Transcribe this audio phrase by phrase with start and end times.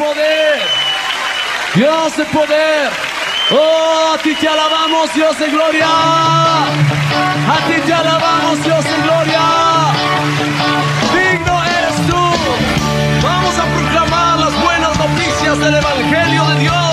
[0.00, 0.58] poder.
[1.74, 2.90] Dios de poder.
[3.52, 5.88] Oh, a ti te alabamos, Dios de gloria.
[7.54, 9.44] A ti te alabamos, Dios de gloria.
[11.14, 12.22] Digno eres tú.
[13.28, 16.92] Vamos a proclamar las buenas noticias del Evangelio de Dios.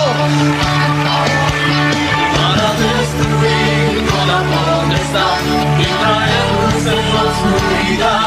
[2.37, 5.37] Para destruir toda potestad
[5.83, 8.26] y traer luz en la oscuridad.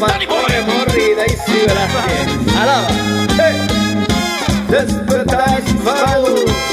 [0.00, 2.56] Oye, pone morrida y sí, Velázquez.
[2.56, 2.86] Alaba.
[4.68, 5.62] Despertar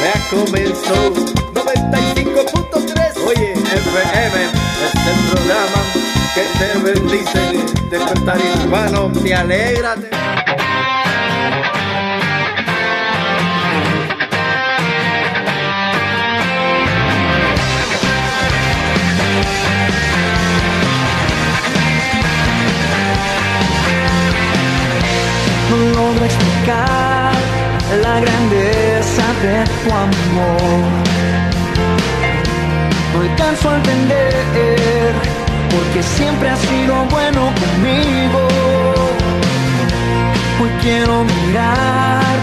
[0.03, 1.13] ya comenzó.
[1.53, 3.25] 95.3.
[3.25, 4.37] Oye, FM
[4.83, 5.81] es el programa
[6.35, 7.43] que te bendice.
[7.89, 9.95] Despertar hispano, te alegra.
[26.67, 30.91] La grandeza de tu amor.
[33.13, 35.13] No alcanzo a entender
[35.69, 38.47] porque siempre has sido bueno conmigo.
[40.59, 42.35] Hoy quiero mirar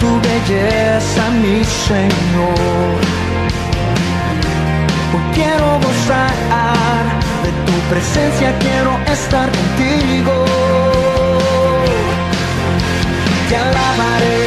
[0.00, 2.98] tu belleza, mi Señor.
[5.14, 7.04] Hoy quiero gozar
[7.42, 11.13] de tu presencia, quiero estar contigo
[13.48, 14.40] te alabaré.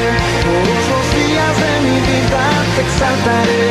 [0.44, 2.44] Todos los días de mi vida,
[2.76, 3.66] te exaltaré,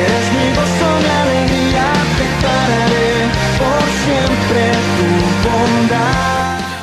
[0.00, 1.86] eres mi gozo, mi alegría,
[3.58, 6.37] por siempre tu bondad.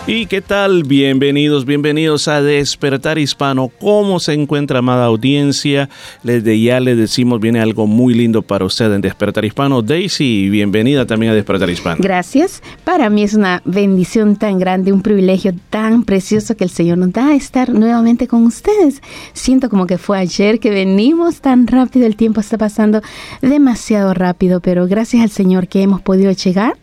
[0.07, 0.83] ¿Y qué tal?
[0.83, 3.71] Bienvenidos, bienvenidos a Despertar Hispano.
[3.79, 5.89] ¿Cómo se encuentra, amada audiencia?
[6.21, 9.81] Desde ya les decimos, viene algo muy lindo para usted en Despertar Hispano.
[9.81, 11.97] Daisy, bienvenida también a Despertar Hispano.
[12.01, 12.61] Gracias.
[12.83, 17.11] Para mí es una bendición tan grande, un privilegio tan precioso que el Señor nos
[17.11, 19.01] da estar nuevamente con ustedes.
[19.33, 23.01] Siento como que fue ayer que venimos tan rápido, el tiempo está pasando
[23.41, 26.77] demasiado rápido, pero gracias al Señor que hemos podido llegar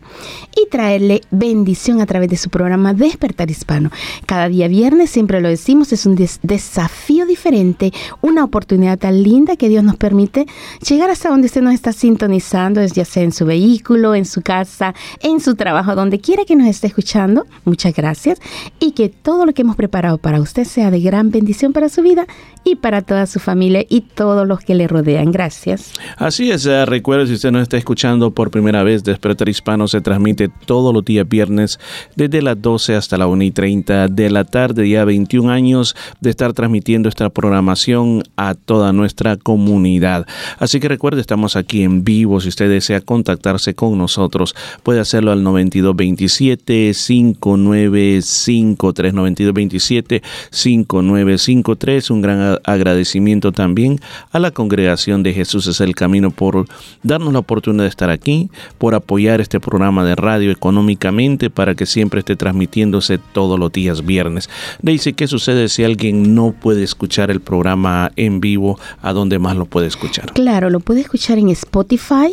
[0.57, 3.91] y traerle bendición a través de su programa Despertar Hispano.
[4.27, 7.93] Cada día viernes, siempre lo decimos, es un des- desafío diferente,
[8.23, 10.47] una oportunidad tan linda que Dios nos permite
[10.89, 14.95] llegar hasta donde usted nos está sintonizando, ya sea en su vehículo, en su casa,
[15.21, 17.47] en su trabajo, donde quiera que nos esté escuchando.
[17.65, 18.39] Muchas gracias
[18.81, 22.03] y que todo lo que hemos preparado para usted sea de gran bendición para su
[22.03, 22.27] vida
[22.65, 25.33] y para toda su familia y todos los que le rodean.
[25.33, 25.93] Gracias.
[26.17, 30.01] Así es, eh, recuerde si usted nos está escuchando por primera vez, Despertar Hispano se
[30.01, 31.79] transmite todos los días viernes
[32.17, 36.31] desde las 12 hasta la 1 y 30 de la tarde, ya 21 años de
[36.31, 40.27] estar transmitiendo esta programación a toda nuestra comunidad.
[40.59, 45.33] Así que recuerde, estamos aquí en vivo, si usted desea contactarse con nosotros, puede hacerlo
[45.33, 52.11] al 9227 5953 9227 5953.
[52.11, 56.67] Un gran agradecimiento también a la congregación de Jesús es el camino por
[57.03, 61.87] darnos la oportunidad de estar aquí, por apoyar este programa de radio económicamente para que
[61.87, 64.49] siempre esté transmitiéndose todos los días viernes.
[64.83, 68.79] Daisy, ¿qué sucede si alguien no puede escuchar el programa en vivo?
[69.03, 70.33] ¿A dónde más lo puede escuchar?
[70.33, 72.33] Claro, lo puede escuchar en Spotify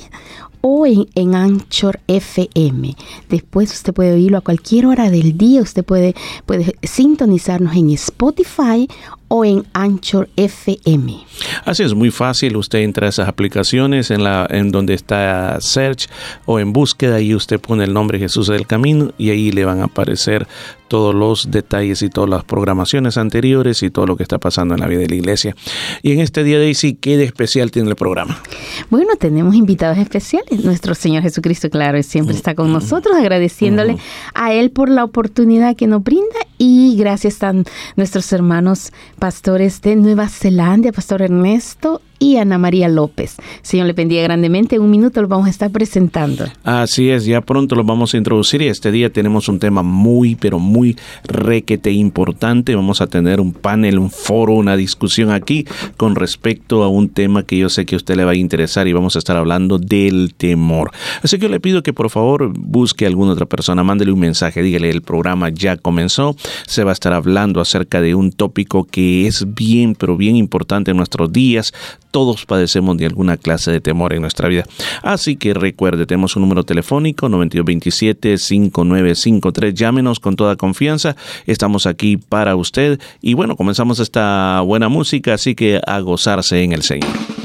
[0.61, 2.95] o en, en Anchor FM.
[3.29, 5.61] Después usted puede oírlo a cualquier hora del día.
[5.61, 6.15] Usted puede,
[6.45, 8.87] puede sintonizarnos en Spotify
[9.29, 11.15] o en Anchor FM.
[11.63, 16.09] Así es muy fácil, usted entra a esas aplicaciones en la en donde está search
[16.45, 19.79] o en búsqueda y usted pone el nombre Jesús del Camino y ahí le van
[19.79, 20.47] a aparecer
[20.89, 24.81] todos los detalles y todas las programaciones anteriores y todo lo que está pasando en
[24.81, 25.55] la vida de la iglesia.
[26.01, 28.41] Y en este día Daisy, ¿qué de especial tiene el programa?
[28.89, 30.65] Bueno, tenemos invitados especiales.
[30.65, 33.97] Nuestro Señor Jesucristo, claro, siempre está con nosotros, agradeciéndole
[34.33, 37.53] a Él por la oportunidad que nos brinda y gracias a
[37.95, 43.37] nuestros hermanos pastores de Nueva Zelanda, Pastor Ernesto y Ana María López.
[43.61, 44.75] Señor, le bendiga grandemente.
[44.75, 46.45] En un minuto lo vamos a estar presentando.
[46.63, 50.35] Así es, ya pronto lo vamos a introducir y este día tenemos un tema muy,
[50.35, 52.75] pero muy requete importante.
[52.75, 55.65] Vamos a tener un panel, un foro, una discusión aquí
[55.95, 58.87] con respecto a un tema que yo sé que a usted le va a interesar
[58.87, 60.91] y vamos a estar hablando del temor.
[61.23, 64.19] Así que yo le pido que por favor busque a alguna otra persona, mándele un
[64.19, 66.35] mensaje, dígale el programa ya comenzó,
[66.67, 70.91] se va a estar hablando acerca de un tópico que es bien, pero bien importante
[70.91, 71.73] en nuestros días.
[72.11, 74.65] Todos padecemos de alguna clase de temor en nuestra vida.
[75.03, 79.73] Así que recuerde, tenemos un número telefónico 9227-5953.
[79.73, 81.15] Llámenos con toda confianza.
[81.45, 82.99] Estamos aquí para usted.
[83.21, 87.38] Y bueno, comenzamos esta buena música, así que a gozarse en el Señor.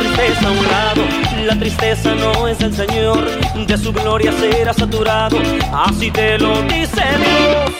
[0.00, 1.02] Tristeza a un lado,
[1.44, 3.18] la tristeza no es el Señor,
[3.66, 5.38] de su gloria será saturado,
[5.72, 7.70] así te lo dice Dios.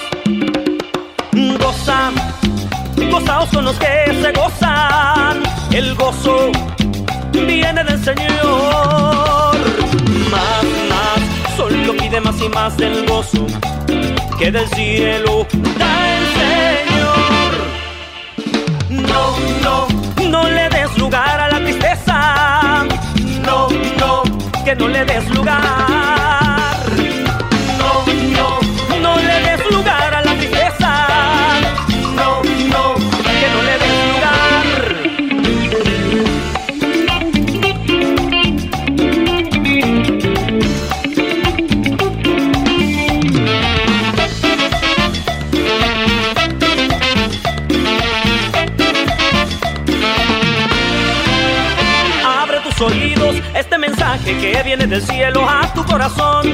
[1.58, 2.10] Goza,
[3.10, 6.52] gozaos con los que se gozan, el gozo
[7.32, 9.56] viene del Señor.
[10.30, 13.46] Más, más, solo pide más y más del gozo
[14.38, 15.46] que del cielo
[15.78, 17.50] da el Señor.
[19.08, 21.49] No, no, no le des lugar a
[24.70, 26.39] que no le des lugar.
[54.34, 56.46] Que viene del cielo a tu corazón.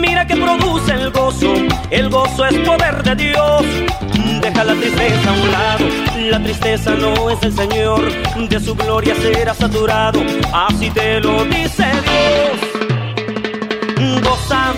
[0.00, 1.54] Mira que produce el gozo,
[1.90, 3.64] el gozo es poder de Dios.
[4.40, 5.84] Deja la tristeza a un lado,
[6.30, 8.00] la tristeza no es el Señor,
[8.48, 10.22] de su gloria será saturado,
[10.52, 12.60] así te lo dice Dios.
[14.22, 14.72] Goza,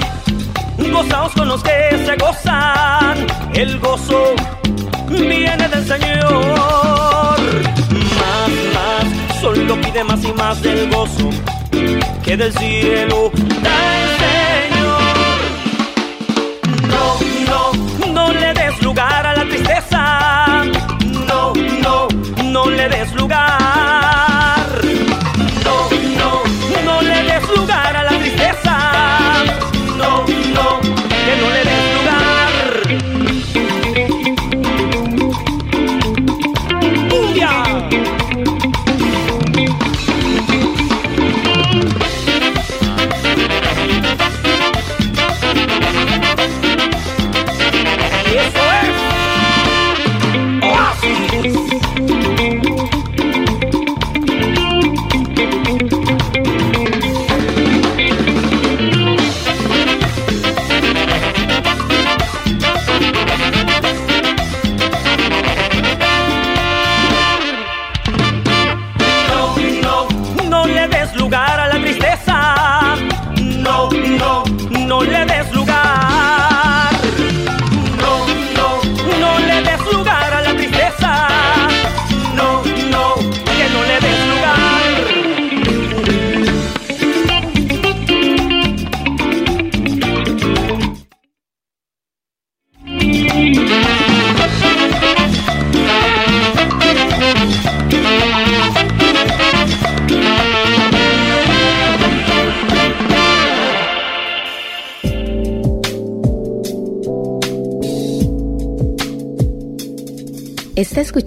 [0.90, 4.34] gozaos con los que se gozan, el gozo
[5.08, 7.21] viene del Señor.
[9.42, 11.28] Solo pide más y más del gozo
[12.22, 15.02] que del cielo da el Señor.
[16.86, 17.18] No,
[17.50, 20.62] no, no le des lugar a la tristeza.
[21.26, 21.52] No,
[21.82, 22.06] no,
[22.44, 24.60] no le des lugar.
[25.64, 26.42] No, no,
[26.84, 28.91] no le des lugar a la tristeza.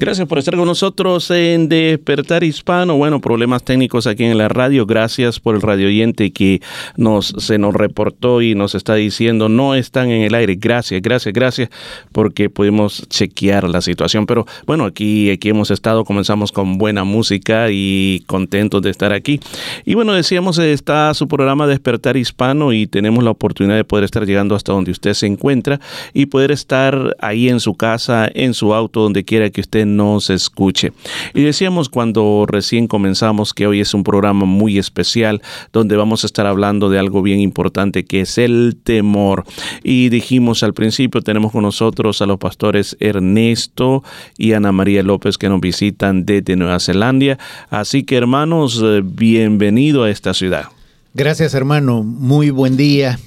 [0.00, 2.96] Gracias por estar con nosotros en Despertar Hispano.
[2.96, 4.86] Bueno, problemas técnicos aquí en la radio.
[4.86, 6.62] Gracias por el radio oyente que
[6.96, 10.54] nos, se nos reportó y nos está diciendo no están en el aire.
[10.54, 11.70] Gracias, gracias, gracias,
[12.12, 14.24] porque pudimos chequear la situación.
[14.26, 19.40] Pero bueno, aquí, aquí hemos estado, comenzamos con buena música y contentos de estar aquí.
[19.84, 24.24] Y bueno, decíamos, está su programa Despertar Hispano y tenemos la oportunidad de poder estar
[24.24, 25.80] llegando hasta donde usted se encuentra
[26.14, 30.30] y poder estar ahí en su casa, en su auto, donde quiera que usted nos
[30.30, 30.92] escuche.
[31.34, 35.42] Y decíamos cuando recién comenzamos que hoy es un programa muy especial
[35.72, 39.44] donde vamos a estar hablando de algo bien importante que es el temor.
[39.82, 44.02] Y dijimos al principio, tenemos con nosotros a los pastores Ernesto
[44.36, 47.38] y Ana María López que nos visitan desde Nueva Zelanda.
[47.70, 50.66] Así que hermanos, eh, bienvenido a esta ciudad.
[51.14, 53.18] Gracias hermano, muy buen día.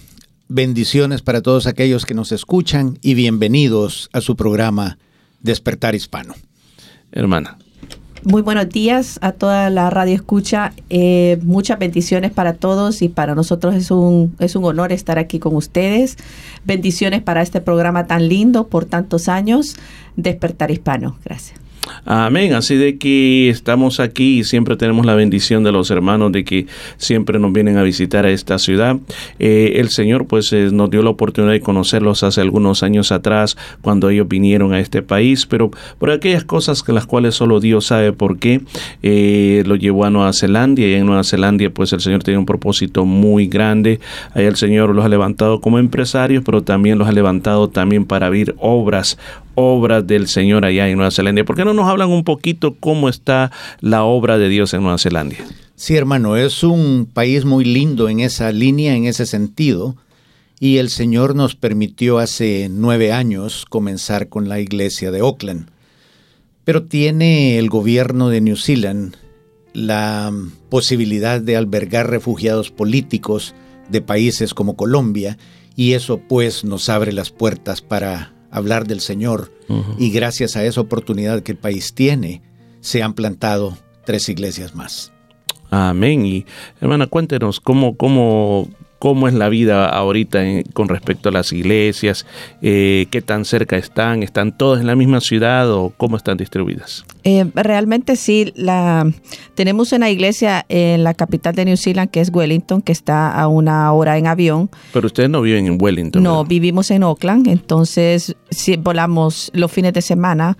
[0.47, 4.97] Bendiciones para todos aquellos que nos escuchan y bienvenidos a su programa
[5.41, 6.35] Despertar Hispano.
[7.11, 7.57] Hermana.
[8.23, 10.73] Muy buenos días a toda la radio escucha.
[10.91, 15.39] Eh, muchas bendiciones para todos y para nosotros es un, es un honor estar aquí
[15.39, 16.17] con ustedes.
[16.63, 19.75] Bendiciones para este programa tan lindo por tantos años,
[20.17, 21.17] Despertar Hispano.
[21.25, 21.59] Gracias.
[22.05, 22.53] Amén.
[22.53, 26.67] Así de que estamos aquí y siempre tenemos la bendición de los hermanos de que
[26.97, 28.97] siempre nos vienen a visitar a esta ciudad.
[29.39, 33.57] Eh, el Señor pues eh, nos dio la oportunidad de conocerlos hace algunos años atrás
[33.81, 37.87] cuando ellos vinieron a este país, pero por aquellas cosas que las cuales solo Dios
[37.87, 38.61] sabe por qué
[39.03, 42.45] eh, lo llevó a Nueva Zelanda y en Nueva Zelanda pues el Señor tiene un
[42.45, 43.99] propósito muy grande.
[44.33, 48.27] Ahí el Señor los ha levantado como empresarios, pero también los ha levantado también para
[48.27, 49.17] abrir obras
[49.55, 51.43] obras del Señor allá en Nueva Zelanda.
[51.43, 54.97] ¿Por qué no nos hablan un poquito cómo está la obra de Dios en Nueva
[54.97, 55.35] Zelanda?
[55.75, 59.95] Sí, hermano, es un país muy lindo en esa línea, en ese sentido.
[60.59, 65.69] Y el Señor nos permitió hace nueve años comenzar con la iglesia de Auckland.
[66.63, 69.15] Pero tiene el gobierno de New Zealand
[69.73, 70.31] la
[70.69, 73.55] posibilidad de albergar refugiados políticos
[73.89, 75.37] de países como Colombia
[75.75, 79.51] y eso pues nos abre las puertas para hablar del Señor.
[79.97, 82.41] Y gracias a esa oportunidad que el país tiene,
[82.81, 85.13] se han plantado tres iglesias más.
[85.69, 86.25] Amén.
[86.25, 86.45] Y
[86.81, 88.67] hermana, cuéntenos cómo, cómo,
[89.01, 90.43] cómo es la vida ahorita
[90.73, 92.27] con respecto a las iglesias,
[92.61, 97.03] eh, qué tan cerca están, están todas en la misma ciudad o cómo están distribuidas.
[97.23, 99.11] Eh, realmente sí, la,
[99.55, 103.47] tenemos una iglesia en la capital de New Zealand que es Wellington, que está a
[103.47, 104.69] una hora en avión.
[104.93, 106.21] Pero ustedes no viven en Wellington.
[106.21, 110.59] No, vivimos en Auckland, entonces sí, volamos los fines de semana.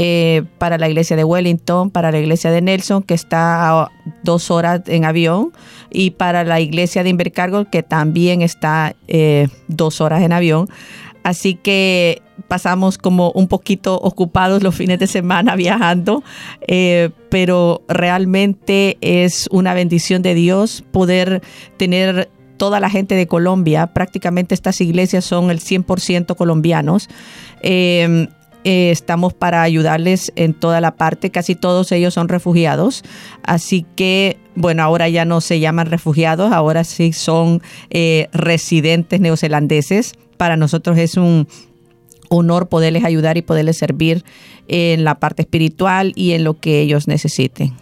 [0.00, 3.90] Eh, para la iglesia de Wellington, para la iglesia de Nelson, que está a
[4.22, 5.52] dos horas en avión,
[5.90, 10.68] y para la iglesia de Invercargo, que también está eh, dos horas en avión.
[11.22, 16.22] Así que pasamos como un poquito ocupados los fines de semana viajando,
[16.66, 21.42] eh, pero realmente es una bendición de Dios poder
[21.76, 27.08] tener toda la gente de Colombia, prácticamente estas iglesias son el 100% colombianos.
[27.62, 28.28] Eh,
[28.64, 33.02] eh, estamos para ayudarles en toda la parte, casi todos ellos son refugiados,
[33.42, 40.14] así que bueno, ahora ya no se llaman refugiados, ahora sí son eh, residentes neozelandeses.
[40.36, 41.46] Para nosotros es un
[42.28, 44.24] honor poderles ayudar y poderles servir
[44.66, 47.74] en la parte espiritual y en lo que ellos necesiten.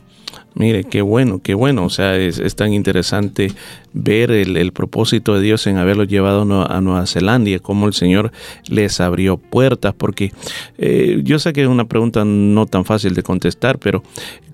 [0.59, 1.85] Mire, qué bueno, qué bueno.
[1.85, 3.53] O sea, es, es tan interesante
[3.93, 8.33] ver el, el, propósito de Dios en haberlos llevado a Nueva Zelanda cómo el Señor
[8.67, 9.93] les abrió puertas.
[9.93, 10.33] Porque
[10.79, 14.03] eh, yo sé que es una pregunta no tan fácil de contestar, pero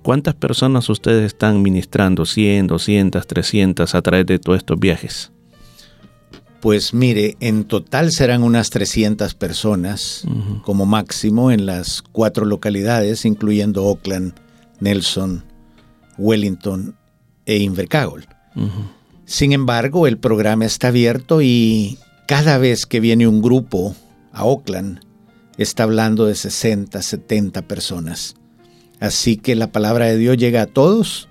[0.03, 2.25] ¿cuántas personas ustedes están ministrando?
[2.25, 5.31] ¿100, 200, 300 a través de todos estos viajes?
[6.61, 10.63] Pues mire, en total serán unas 300 personas uh -huh.
[10.63, 14.35] como máximo en las cuatro localidades, incluyendo Auckland,
[14.81, 15.45] Nelson,
[16.19, 16.95] Wellington
[17.47, 18.26] e Invercargill.
[18.54, 18.69] Uh -huh.
[19.25, 23.95] Sin embargo, el programa está abierto y cada vez que viene un grupo
[24.33, 25.00] a Auckland,
[25.59, 28.35] está hablando de 60, 70 personas.
[29.00, 31.28] Así que la palabra de Dios llega a todos,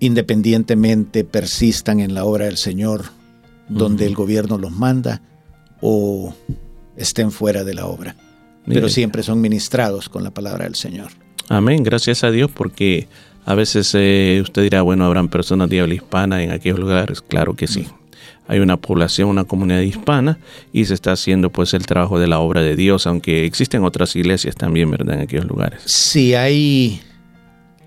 [0.00, 3.04] independientemente persistan en la obra del Señor,
[3.68, 4.10] donde uh -huh.
[4.10, 5.22] el gobierno los manda,
[5.80, 6.34] o
[6.96, 8.16] estén fuera de la obra.
[8.66, 11.10] Pero siempre son ministrados con la palabra del Señor.
[11.48, 13.08] Amén, gracias a Dios porque
[13.44, 17.22] a veces eh, usted dirá, bueno, habrán personas de habla hispana en aquellos lugares.
[17.22, 17.86] Claro que sí.
[18.48, 20.38] Hay una población, una comunidad hispana
[20.72, 24.14] y se está haciendo pues el trabajo de la obra de Dios, aunque existen otras
[24.16, 25.16] iglesias también, ¿verdad?
[25.16, 25.82] En aquellos lugares.
[25.86, 27.00] Sí, hay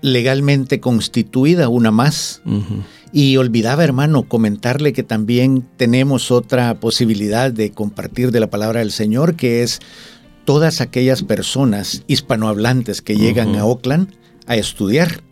[0.00, 2.42] legalmente constituida una más.
[2.44, 2.82] Uh -huh.
[3.12, 8.92] Y olvidaba, hermano, comentarle que también tenemos otra posibilidad de compartir de la palabra del
[8.92, 9.80] Señor, que es
[10.44, 14.08] todas aquellas personas hispanohablantes que llegan a Oakland
[14.46, 15.22] a estudiar,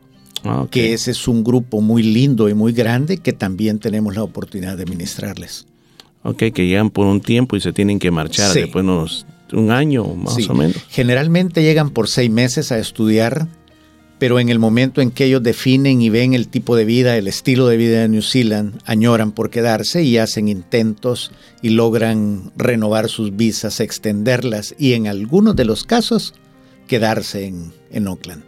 [0.45, 0.71] Ah, ok.
[0.71, 4.77] que ese es un grupo muy lindo y muy grande que también tenemos la oportunidad
[4.77, 5.67] de ministrarles.
[6.23, 8.61] Ok, que llegan por un tiempo y se tienen que marchar Sí.
[8.61, 10.47] después de unos, un año más Sí.
[10.49, 10.77] o menos.
[10.89, 13.47] Generalmente llegan por seis meses a estudiar,
[14.19, 17.27] pero en el momento en que ellos definen y ven el tipo de vida, el
[17.29, 21.31] estilo de vida de New Zealand, añoran por quedarse y hacen intentos
[21.63, 26.33] y logran renovar sus visas, extenderlas y en algunos de los casos
[26.87, 28.45] quedarse en, en Oakland.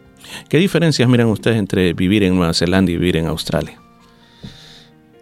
[0.49, 3.81] ¿Qué diferencias miran ustedes entre vivir en Nueva Zelanda y vivir en Australia?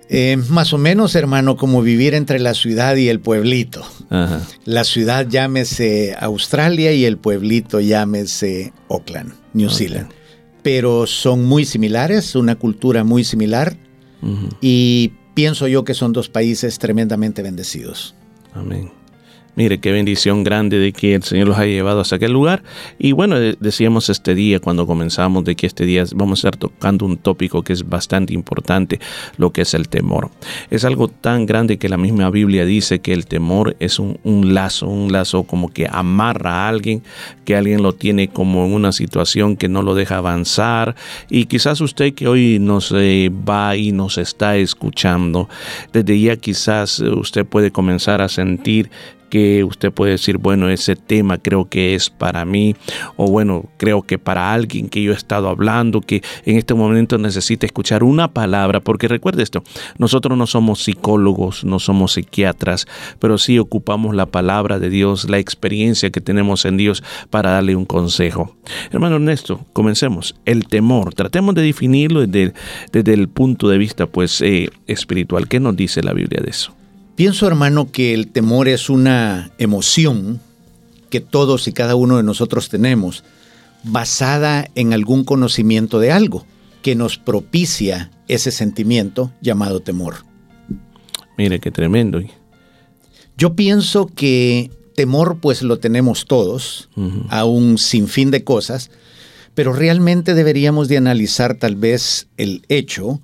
[0.08, 3.82] Eh, más o menos, hermano, como vivir entre la ciudad y el pueblito.
[4.10, 4.42] Ajá.
[4.64, 9.70] La ciudad llámese Australia y el pueblito llámese Auckland, New.
[9.70, 10.10] Zealand.
[10.62, 13.76] Pero son muy similares, una cultura muy similar
[14.62, 18.14] y pienso yo que son dos países tremendamente bendecidos.
[18.54, 18.90] Amén.
[19.56, 22.64] Mire, qué bendición grande de que el Señor los haya llevado hasta aquel lugar.
[22.98, 26.56] Y bueno, de- decíamos este día, cuando comenzamos, de que este día vamos a estar
[26.56, 28.98] tocando un tópico que es bastante importante,
[29.36, 30.30] lo que es el temor.
[30.70, 34.18] Es algo tan grande que la misma Biblia dice que el temor es un,
[34.54, 37.02] lazo, un lazo como que amarra a alguien,
[37.44, 40.96] que alguien lo tiene como en una situación que no lo deja avanzar.
[41.30, 45.48] Y quizás usted que hoy nos eh, va y nos está escuchando,
[45.92, 48.90] desde ya quizás usted puede comenzar a sentir
[49.34, 52.76] que usted puede decir, bueno, ese tema creo que es para mí,
[53.16, 57.18] o bueno, creo que para alguien que yo he estado hablando, que en este momento
[57.18, 59.64] necesita escuchar una palabra, porque recuerde esto,
[59.98, 62.86] nosotros no somos psicólogos, no somos psiquiatras,
[63.18, 67.74] pero sí ocupamos la palabra de Dios, la experiencia que tenemos en Dios para darle
[67.74, 68.54] un consejo.
[68.92, 70.36] Hermano Ernesto, comencemos.
[70.44, 72.54] El temor, tratemos de definirlo desde,
[72.92, 75.48] desde el punto de vista pues eh, espiritual.
[75.48, 76.72] ¿Qué nos dice la Biblia de eso?
[77.16, 80.40] Pienso, hermano, que el temor es una emoción
[81.10, 83.22] que todos y cada uno de nosotros tenemos,
[83.84, 86.44] basada en algún conocimiento de algo
[86.82, 90.24] que nos propicia ese sentimiento llamado temor.
[91.38, 92.20] Mire qué tremendo.
[93.36, 96.88] Yo pienso que temor pues lo tenemos todos,
[97.28, 98.90] a un sinfín de cosas,
[99.54, 103.20] pero realmente deberíamos de analizar tal vez el hecho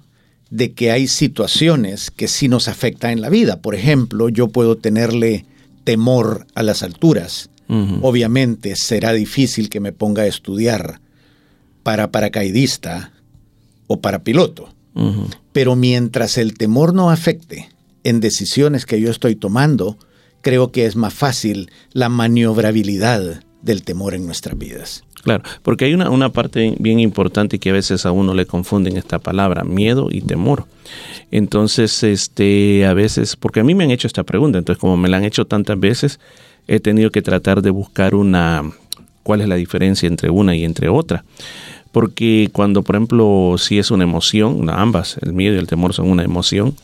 [0.50, 3.62] de que hay situaciones que sí nos afectan en la vida.
[3.62, 5.46] Por ejemplo, yo puedo tenerle
[5.84, 7.50] temor a las alturas.
[8.02, 11.00] Obviamente será difícil que me ponga a estudiar
[11.84, 13.12] para paracaidista
[13.86, 14.74] o para piloto.
[15.52, 17.68] Pero mientras el temor no afecte
[18.02, 19.98] en decisiones que yo estoy tomando,
[20.40, 25.04] creo que es más fácil la maniobrabilidad del temor en nuestras vidas.
[25.22, 28.96] Claro, porque hay una, una parte bien importante que a veces a uno le confunden
[28.96, 30.64] esta palabra, miedo y temor.
[31.30, 35.08] Entonces, este, a veces, porque a mí me han hecho esta pregunta, entonces como me
[35.08, 36.20] la han hecho tantas veces,
[36.66, 38.62] he tenido que tratar de buscar una,
[39.22, 41.24] cuál es la diferencia entre una y entre otra.
[41.92, 46.08] Porque cuando, por ejemplo, si es una emoción, ambas, el miedo y el temor son
[46.08, 46.76] una emoción,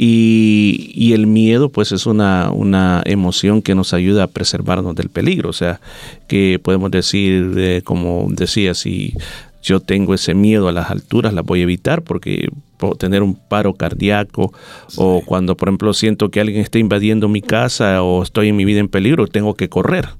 [0.00, 5.08] y, y el miedo, pues es una, una emoción que nos ayuda a preservarnos del
[5.08, 5.50] peligro.
[5.50, 5.80] O sea,
[6.28, 9.14] que podemos decir, eh, como decía, si
[9.60, 13.34] yo tengo ese miedo a las alturas, las voy a evitar porque puedo tener un
[13.34, 14.52] paro cardíaco
[14.96, 18.64] o cuando, por ejemplo, siento que alguien está invadiendo mi casa o estoy en mi
[18.64, 20.10] vida en peligro, tengo que correr.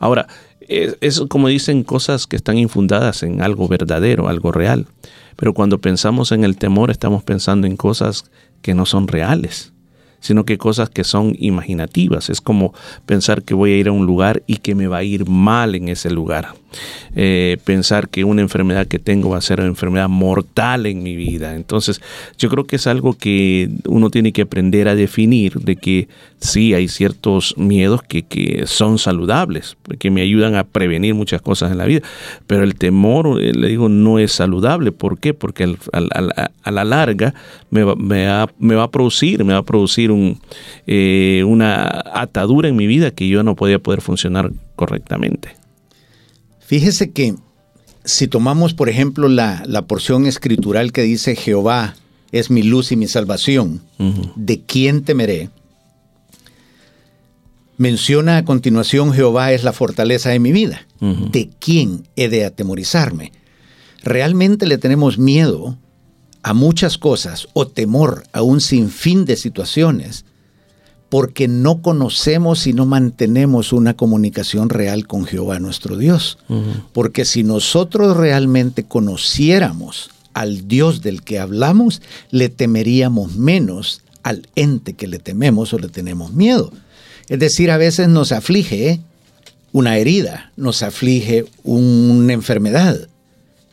[0.00, 0.26] Ahora,
[0.60, 4.86] es, es como dicen cosas que están infundadas en algo verdadero, algo real.
[5.36, 8.24] Pero cuando pensamos en el temor, estamos pensando en cosas
[8.62, 9.72] que no son reales,
[10.20, 12.30] sino que cosas que son imaginativas.
[12.30, 12.74] Es como
[13.06, 15.74] pensar que voy a ir a un lugar y que me va a ir mal
[15.74, 16.54] en ese lugar.
[17.14, 21.16] Eh, pensar que una enfermedad que tengo va a ser una enfermedad mortal en mi
[21.16, 21.54] vida.
[21.54, 22.00] Entonces,
[22.36, 26.08] yo creo que es algo que uno tiene que aprender a definir de que
[26.40, 31.72] sí hay ciertos miedos que, que son saludables, que me ayudan a prevenir muchas cosas
[31.72, 32.02] en la vida,
[32.46, 34.92] pero el temor, eh, le digo, no es saludable.
[34.92, 35.34] ¿Por qué?
[35.34, 37.34] Porque al- al- al- a la larga
[37.70, 40.38] me va, me va- me va a producir, me va a producir un,
[40.86, 45.56] eh, una atadura en mi vida que yo no podía poder funcionar correctamente.
[46.60, 47.34] Fíjese que
[48.04, 51.96] si tomamos, por ejemplo, la, la porción escritural que dice Jehová
[52.32, 53.80] es mi luz y mi salvación.
[54.36, 55.50] ¿de quién temeré?
[57.78, 60.86] Menciona a continuación Jehová es la fortaleza de mi vida.
[61.00, 63.32] ¿De quién he de atemorizarme?
[64.02, 65.78] Realmente le tenemos miedo
[66.42, 70.24] a muchas cosas o temor a un sinfín de situaciones
[71.08, 76.38] porque no conocemos y no mantenemos una comunicación real con Jehová nuestro Dios.
[76.92, 84.94] Porque si nosotros realmente conociéramos al Dios del que hablamos, le temeríamos menos al ente
[84.94, 86.72] que le tememos o le tenemos miedo.
[87.28, 89.00] Es decir, a veces nos aflige
[89.72, 93.08] una herida, nos aflige una enfermedad,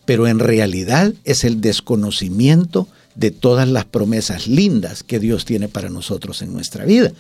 [0.06, 5.90] pero en realidad es el desconocimiento de todas las promesas lindas que Dios tiene para
[5.90, 7.12] nosotros en nuestra vida.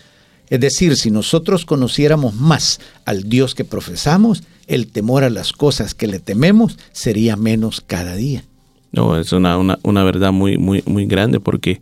[0.50, 5.96] Es decir, si nosotros conociéramos más al Dios que profesamos, el temor a las cosas
[5.96, 8.44] que le tememos sería menos cada día.
[8.92, 11.82] No, es una, una, verdad muy, muy, muy grande porque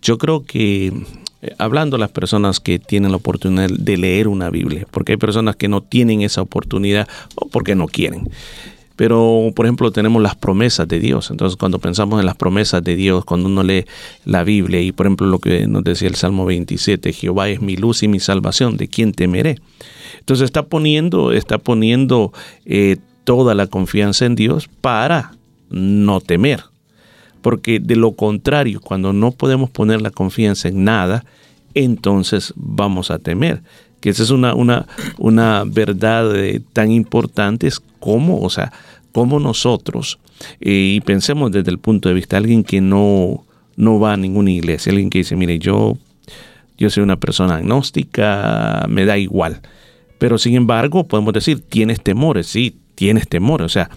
[0.00, 0.92] yo creo que
[1.58, 5.56] hablando a las personas que tienen la oportunidad de leer una Biblia, porque hay personas
[5.56, 8.28] que no tienen esa oportunidad o porque no quieren.
[8.96, 11.30] Pero, por ejemplo, tenemos las promesas de Dios.
[11.30, 13.86] Entonces, cuando pensamos en las promesas de Dios, cuando uno lee
[14.24, 17.76] la Biblia y, por ejemplo, lo que nos decía el Salmo 27, Jehová es mi
[17.76, 19.56] luz y mi salvación, ¿de quién temeré?
[20.18, 22.32] Entonces, está poniendo, está poniendo
[22.64, 25.32] eh, toda la confianza en Dios para
[25.70, 26.64] no temer.
[27.42, 31.24] Porque de lo contrario, cuando no podemos poner la confianza en nada,
[31.74, 33.62] entonces vamos a temer.
[34.00, 34.86] Que esa es una, una,
[35.18, 38.72] una verdad eh, tan importante es como, o sea,
[39.12, 40.18] como nosotros,
[40.60, 43.44] eh, y pensemos desde el punto de vista de alguien que no,
[43.76, 45.96] no va a ninguna iglesia, alguien que dice, mire, yo,
[46.78, 49.60] yo soy una persona agnóstica, me da igual.
[50.18, 53.66] Pero sin embargo, podemos decir, tienes temores, sí, tienes temores.
[53.66, 53.90] O sea,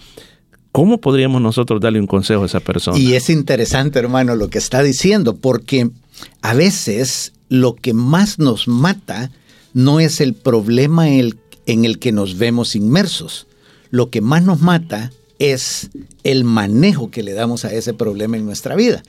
[0.76, 2.98] ¿cómo podríamos nosotros darle un consejo a esa persona?
[2.98, 5.88] Y es interesante, hermano, lo que está diciendo, porque
[6.42, 9.30] a veces lo que más nos mata
[9.72, 11.34] no es el problema en
[11.66, 13.46] el que nos vemos inmersos.
[13.88, 15.88] Lo que más nos mata es
[16.24, 19.02] el manejo que le damos a ese problema en nuestra vida.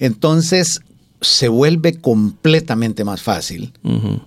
[0.00, 0.80] Entonces
[1.20, 3.72] se vuelve completamente más fácil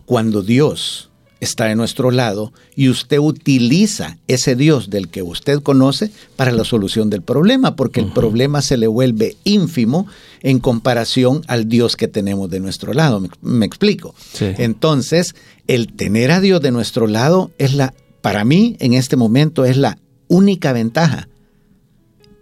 [0.05, 6.11] cuando Dios está de nuestro lado y usted utiliza ese Dios del que usted conoce
[6.35, 10.07] para la solución del problema, porque el problema se le vuelve ínfimo
[10.41, 13.19] en comparación al Dios que tenemos de nuestro lado.
[13.19, 14.15] ¿Me, me explico?
[14.33, 14.47] Sí.
[14.57, 15.35] Entonces,
[15.67, 19.77] el tener a Dios de nuestro lado es la, para mí en este momento es
[19.77, 21.27] la única ventaja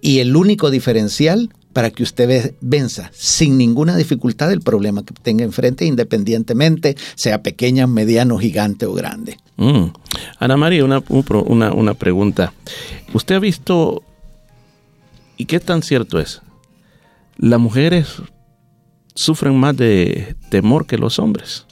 [0.01, 5.13] y el único diferencial para que usted ve- venza sin ninguna dificultad el problema que
[5.13, 9.37] tenga enfrente, independientemente sea pequeña, mediano, gigante o grande.
[9.57, 9.85] Mm.
[10.39, 11.03] Ana María, una,
[11.45, 12.53] una, una pregunta.
[13.13, 14.03] ¿Usted ha visto,
[15.37, 16.41] y qué tan cierto es,
[17.37, 18.07] las mujeres
[19.15, 21.65] sufren más de temor que los hombres?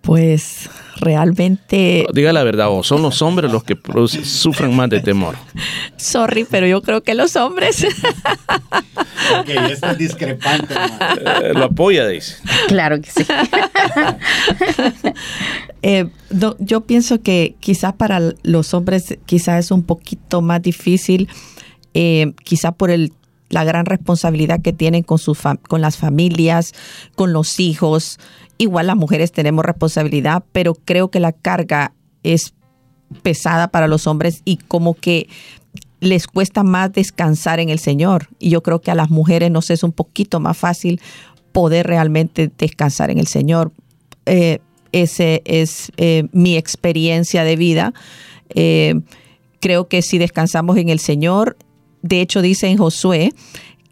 [0.00, 5.00] Pues realmente, Diga la verdad, o son los hombres los que produce- sufren más de
[5.00, 5.36] temor.
[5.96, 7.84] sorry, pero yo creo que los hombres.
[9.40, 10.74] Ok, esto es discrepante.
[11.42, 12.36] Eh, lo apoya, dice.
[12.68, 13.26] Claro que sí.
[15.82, 21.28] Eh, no, yo pienso que quizás para los hombres quizás es un poquito más difícil,
[21.94, 23.12] eh, quizás por el,
[23.50, 26.72] la gran responsabilidad que tienen con, sus con las familias,
[27.14, 28.18] con los hijos.
[28.58, 32.54] Igual las mujeres tenemos responsabilidad, pero creo que la carga es
[33.22, 35.28] pesada para los hombres y como que
[36.00, 38.28] les cuesta más descansar en el Señor.
[38.38, 41.00] Y yo creo que a las mujeres nos es un poquito más fácil
[41.52, 43.72] poder realmente descansar en el Señor.
[44.26, 44.60] Eh,
[44.92, 47.92] ese es eh, mi experiencia de vida.
[48.54, 49.00] Eh,
[49.60, 51.56] creo que si descansamos en el Señor,
[52.02, 53.32] de hecho dice en Josué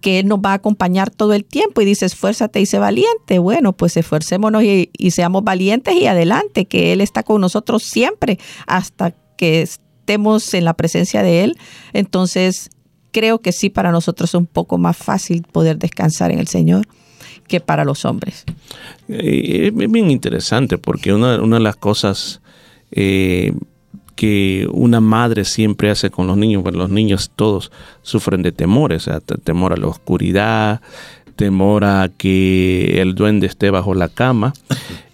[0.01, 3.39] que Él nos va a acompañar todo el tiempo y dice, esfuérzate y sé valiente.
[3.39, 9.15] Bueno, pues esfuercémonos y, seamos valientes y adelante, que Él está con nosotros siempre hasta
[9.37, 11.59] que estemos en la presencia de Él.
[11.93, 12.71] Entonces,
[13.11, 16.87] creo que sí, para nosotros es un poco más fácil poder descansar en el Señor
[17.49, 18.45] que para los hombres.
[19.09, 22.41] Eh, es bien interesante porque una, una de las cosas
[22.93, 23.53] eh,
[24.17, 27.71] que una madre siempre hace con los niños, bueno, los niños todos
[28.03, 30.81] sufren de temores, o sea, te- temor a la oscuridad,
[31.37, 34.53] temor a que el duende esté bajo la cama.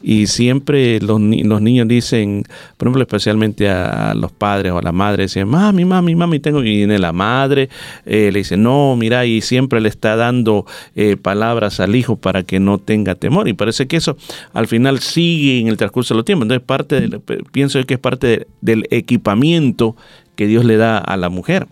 [0.04, 2.42] Y siempre los, los niños dicen,
[2.76, 6.58] por ejemplo, especialmente a, los padres o a la madre, dicen, mami, mami, mami, tengo.
[6.60, 7.68] Y viene la madre,
[8.04, 12.42] eh, le dice, no, mira, y siempre le está dando eh, palabras al hijo para
[12.42, 13.46] que no tenga temor.
[13.46, 14.16] Y parece que eso
[14.52, 16.46] al final sigue en el transcurso de los tiempos.
[16.46, 17.20] Entonces, parte del-
[17.52, 19.94] pienso que es parte de- del equipamiento
[20.34, 21.68] que Dios le da a la mujer.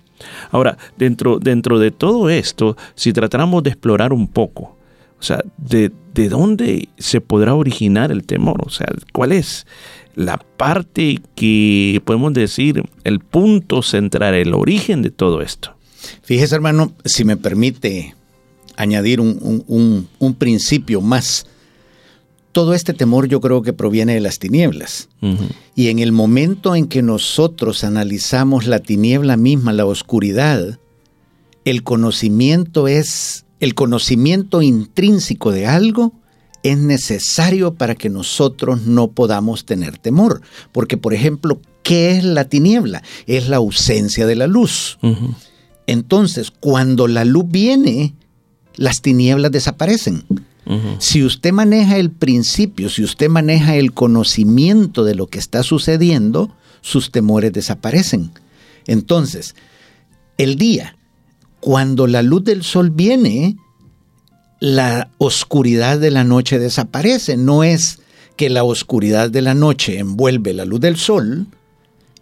[0.50, 4.76] Ahora, dentro, dentro de todo esto, si tratáramos de explorar un poco,
[5.18, 9.66] o sea, de, de dónde se podrá originar el temor, o sea, cuál es
[10.14, 15.74] la parte que podemos decir, el punto central, el origen de todo esto.
[16.22, 18.14] Fíjese, hermano, si me permite
[18.76, 21.46] añadir un, un- un- un principio más.
[22.52, 25.08] Todo este temor yo creo que proviene de las tinieblas.
[25.74, 30.78] Y en el momento en que nosotros analizamos la tiniebla misma, la oscuridad,
[31.64, 36.14] el conocimiento es el conocimiento intrínseco de algo
[36.62, 40.42] es necesario para que nosotros no podamos tener temor.
[40.72, 43.02] Porque, por ejemplo, ¿qué es la tiniebla?
[43.26, 44.98] Es la ausencia de la luz.
[45.86, 48.14] Entonces, cuando la luz viene,
[48.74, 50.24] las tinieblas desaparecen.
[50.98, 56.54] Si usted maneja el principio, si usted maneja el conocimiento de lo que está sucediendo,
[56.80, 58.30] sus temores desaparecen.
[58.86, 59.56] Entonces,
[60.38, 60.96] el día,
[61.60, 63.56] cuando la luz del sol viene,
[64.60, 67.36] la oscuridad de la noche desaparece.
[67.36, 67.98] No es
[68.36, 71.46] que la oscuridad de la noche envuelve la luz del sol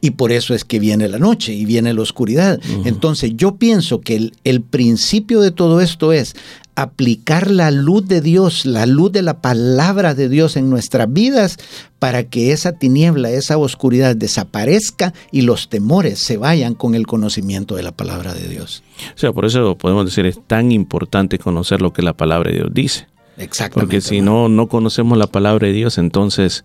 [0.01, 2.61] y por eso es que viene la noche y viene la oscuridad.
[2.85, 6.35] Entonces yo pienso que el, el principio de todo esto es
[6.83, 11.57] aplicar la luz de Dios, la luz de la palabra de Dios en nuestras vidas
[11.99, 17.75] para que esa tiniebla, esa oscuridad desaparezca y los temores se vayan con el conocimiento
[17.75, 18.85] de la palabra de Dios.
[19.15, 22.59] O sea, por eso podemos decir, es tan importante conocer lo que la palabra de
[22.59, 23.09] Dios dice.
[23.37, 23.81] Exactamente.
[23.81, 26.65] Porque si no, no conocemos la palabra de Dios, entonces,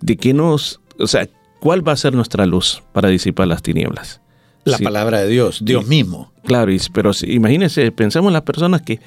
[0.00, 1.28] ¿de qué nos, o sea,
[1.60, 4.20] cuál va a ser nuestra luz para disipar las tinieblas?
[4.64, 4.84] La Sí.
[4.84, 6.32] palabra de Dios, Dios mismo.
[6.44, 9.00] Claro, pero si- imagínense, pensemos en las personas que,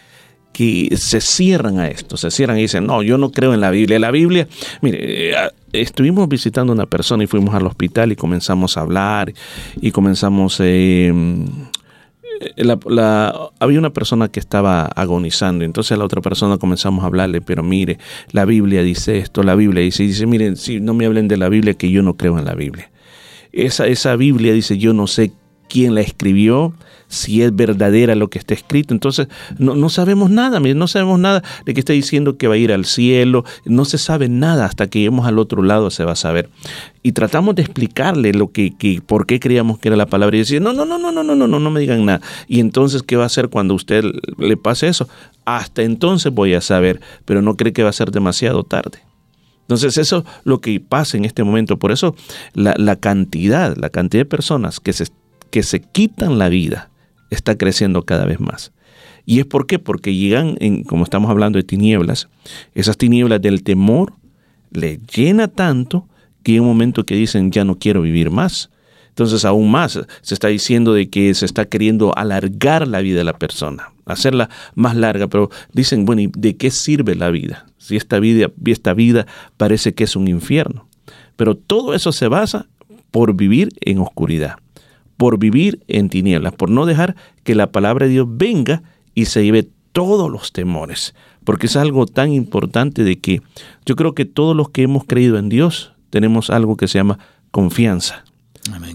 [0.53, 3.71] que se cierran a esto, se cierran y dicen, no, yo no creo en la
[3.71, 3.99] Biblia.
[3.99, 4.47] La Biblia,
[4.81, 5.35] mire, eh,
[5.73, 9.33] estuvimos visitando a una persona y fuimos al hospital y comenzamos a hablar
[9.81, 10.57] y comenzamos...
[10.61, 11.11] eh,
[12.55, 17.63] la- había una persona que estaba agonizando, entonces la otra persona comenzamos a hablarle, pero
[17.63, 17.99] mire,
[18.31, 21.37] la Biblia dice esto, la Biblia dice, y dice, miren, si no me hablen de
[21.37, 22.91] la Biblia, que yo no creo en la Biblia.
[23.51, 25.31] Esa, esa Biblia dice, yo no sé
[25.69, 26.73] quién la escribió,
[27.13, 28.93] si es verdadera lo que está escrito.
[28.93, 32.57] Entonces, no, no sabemos nada, no sabemos nada de que está diciendo que va a
[32.57, 36.13] ir al cielo, no se sabe nada hasta que lleguemos al otro lado se va
[36.13, 36.49] a saber.
[37.03, 40.39] Y tratamos de explicarle lo que, que por qué creíamos que era la palabra y
[40.39, 42.21] decir, no, no, no, no, no, no, no, no, no me digan nada.
[42.47, 44.03] Y entonces, ¿qué va a hacer cuando usted
[44.37, 45.07] le pase eso?
[45.45, 48.99] Hasta entonces voy a saber, pero no cree que va a ser demasiado tarde.
[49.61, 51.77] Entonces eso es lo que pasa en este momento.
[51.77, 52.15] Por eso
[52.53, 55.07] la, la cantidad, la cantidad de personas que se,
[55.51, 56.89] que se quitan la vida
[57.33, 58.71] está creciendo cada vez más.
[59.25, 59.79] ¿Y es por qué?
[59.79, 62.27] Porque llegan, en, como estamos hablando de tinieblas,
[62.75, 64.13] esas tinieblas del temor
[64.71, 66.07] le llena tanto
[66.43, 68.69] que hay un momento que dicen ya no quiero vivir más.
[69.09, 73.23] Entonces aún más se está diciendo de que se está queriendo alargar la vida de
[73.23, 77.67] la persona, hacerla más larga, pero dicen, bueno, ¿y de qué sirve la vida?
[77.77, 80.87] Si esta vida, esta vida parece que es un infierno.
[81.35, 82.67] Pero todo eso se basa
[83.11, 84.55] por vivir en oscuridad,
[85.23, 88.83] por vivir en tinieblas, por no dejar que la palabra de Dios venga
[89.15, 93.41] y se lleve todos los temores, porque es algo tan importante de que
[93.85, 97.19] yo creo que todos los que hemos creído en Dios tenemos algo que se llama
[97.51, 98.25] confianza.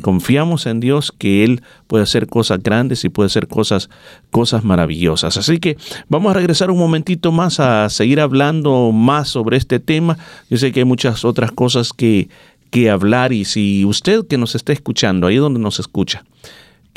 [0.02, 3.88] Confiamos en Dios que Él puede hacer cosas grandes y puede hacer cosas,
[4.30, 5.38] cosas maravillosas.
[5.38, 5.78] Así que
[6.10, 10.18] vamos a regresar un momentito más a seguir hablando más sobre este tema.
[10.50, 12.28] Yo sé que hay muchas otras cosas que,
[12.70, 16.24] que hablar y si usted que nos está escuchando, ahí donde nos escucha,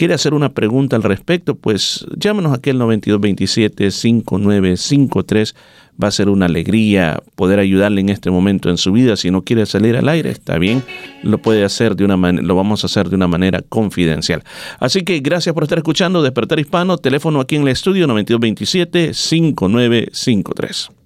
[0.01, 5.53] quiere hacer una pregunta al respecto, pues llámenos aquí al 9227-5953.
[6.01, 9.15] Va a ser una alegría poder ayudarle en este momento en su vida.
[9.15, 10.81] Si no quiere salir al aire, está bien,
[11.21, 14.43] lo puede hacer de una manera, lo vamos a hacer de una manera confidencial.
[14.79, 21.00] Así que gracias por estar escuchando Despertar Hispano, teléfono aquí en el estudio 9227-5953.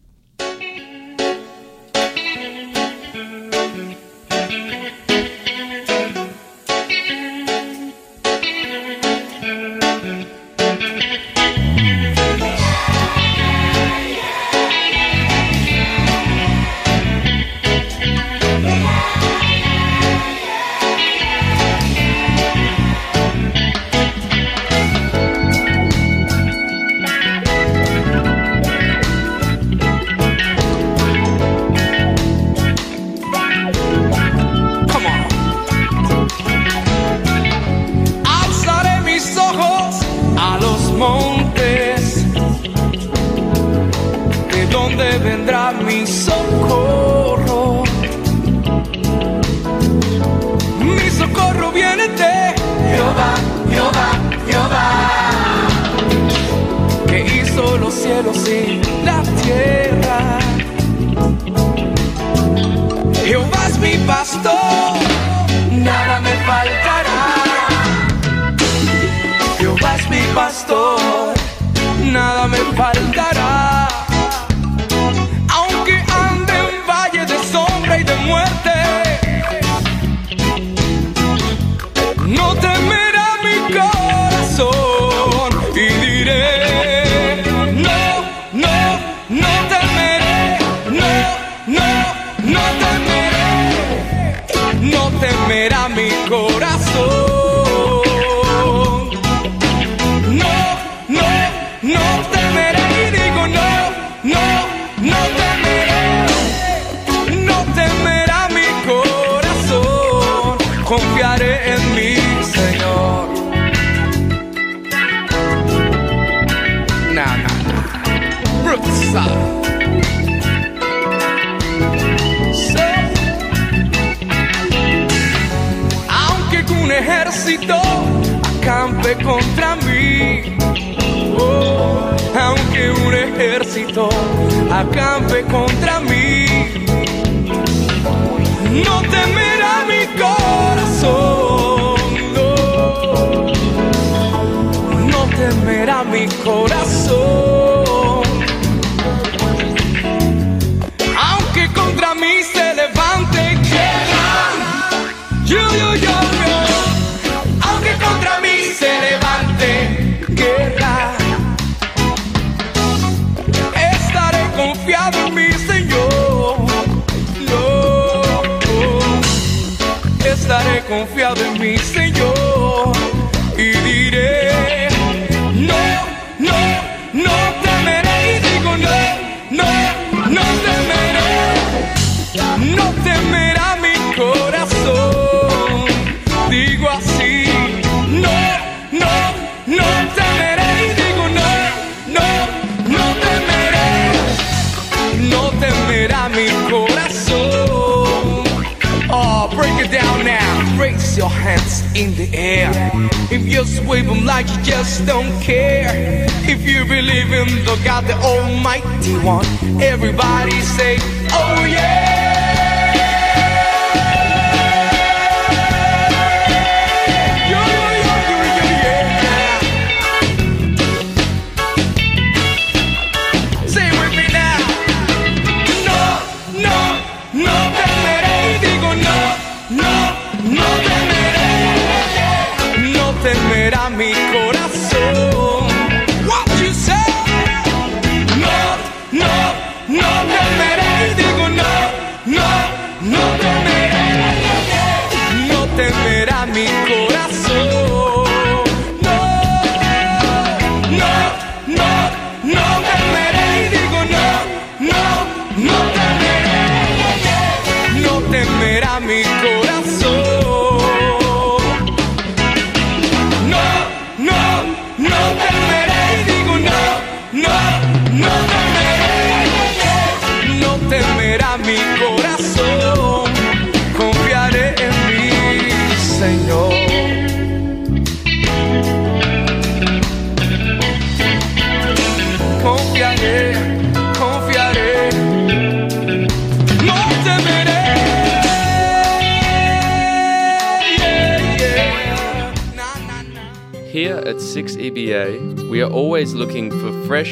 [209.13, 209.47] what want.
[209.81, 211.14] Everybody say.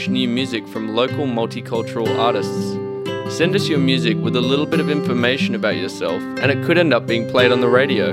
[0.04, 2.74] Fresh new music from local multicultural artists.
[3.38, 6.78] Send us your music with a little bit of information about yourself, and it could
[6.78, 8.12] end up being played on the radio.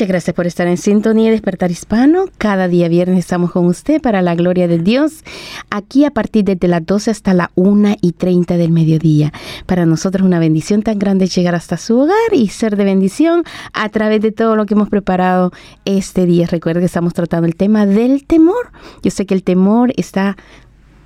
[0.00, 2.24] Muchas gracias por estar en sintonía de Despertar Hispano.
[2.38, 5.22] Cada día viernes estamos con usted para la gloria de Dios.
[5.68, 9.30] Aquí a partir desde las 12 hasta la 1 y 30 del mediodía.
[9.66, 13.90] Para nosotros una bendición tan grande llegar hasta su hogar y ser de bendición a
[13.90, 15.52] través de todo lo que hemos preparado
[15.84, 16.46] este día.
[16.46, 18.72] Recuerde que estamos tratando el tema del temor.
[19.02, 20.38] Yo sé que el temor está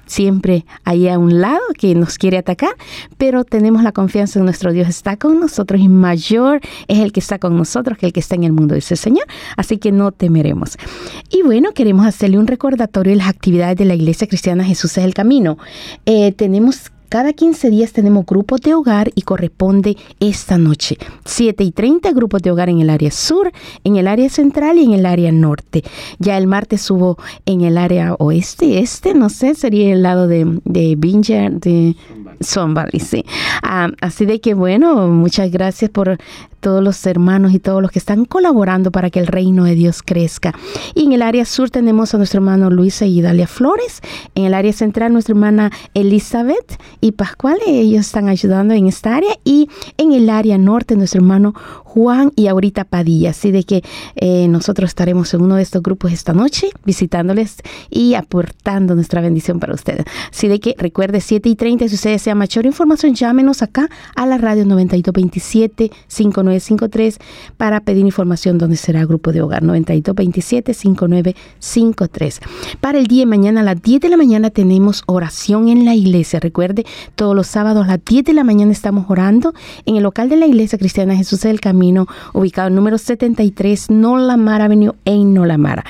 [0.06, 2.74] siempre ahí a un lado que nos quiere atacar,
[3.18, 7.20] pero tenemos la confianza en nuestro Dios está con nosotros y mayor es el que
[7.20, 9.26] está con nosotros que el que está en el mundo, dice el Señor.
[9.56, 10.76] Así que no temeremos.
[11.30, 15.04] Y bueno, queremos hacerle un recordatorio de las actividades de la Iglesia Cristiana Jesús es
[15.04, 15.58] el Camino.
[16.06, 20.98] Eh, tenemos cada 15 días tenemos grupos de hogar y corresponde esta noche.
[21.24, 23.52] 7 y 30 grupos de hogar en el área sur,
[23.84, 25.84] en el área central y en el área norte.
[26.18, 30.60] Ya el martes hubo en el área oeste, este, no sé, sería el lado de,
[30.64, 31.96] de Vineyard, de
[32.40, 33.24] Son Valley, sí.
[33.62, 36.18] Ah, así de que bueno, muchas gracias por
[36.64, 40.02] todos los hermanos y todos los que están colaborando para que el reino de Dios
[40.02, 40.54] crezca.
[40.94, 44.00] Y en el área sur tenemos a nuestro hermano Luis y Dalia Flores.
[44.34, 47.58] En el área central nuestra hermana Elizabeth y Pascual.
[47.66, 49.36] Ellos están ayudando en esta área.
[49.44, 51.54] Y en el área norte nuestro hermano
[51.94, 53.30] Juan y ahorita Padilla.
[53.30, 53.82] Así de que
[54.16, 57.56] eh, nosotros estaremos en uno de estos grupos esta noche visitándoles
[57.90, 60.04] y aportando nuestra bendición para ustedes.
[60.30, 64.26] Así de que recuerde 7 y 30 si ustedes desean mayor información llámenos acá a
[64.26, 67.18] la radio 9227 59 5953
[67.56, 72.40] para pedir información donde será el grupo de hogar 9227-5953.
[72.80, 75.94] Para el día de mañana a las 10 de la mañana tenemos oración en la
[75.94, 76.40] iglesia.
[76.40, 76.84] Recuerde,
[77.14, 79.54] todos los sábados a las 10 de la mañana estamos orando
[79.86, 81.83] en el local de la iglesia cristiana Jesús del Camino,
[82.32, 85.84] ubicado en número 73 Nolamara Avenue en Nolamara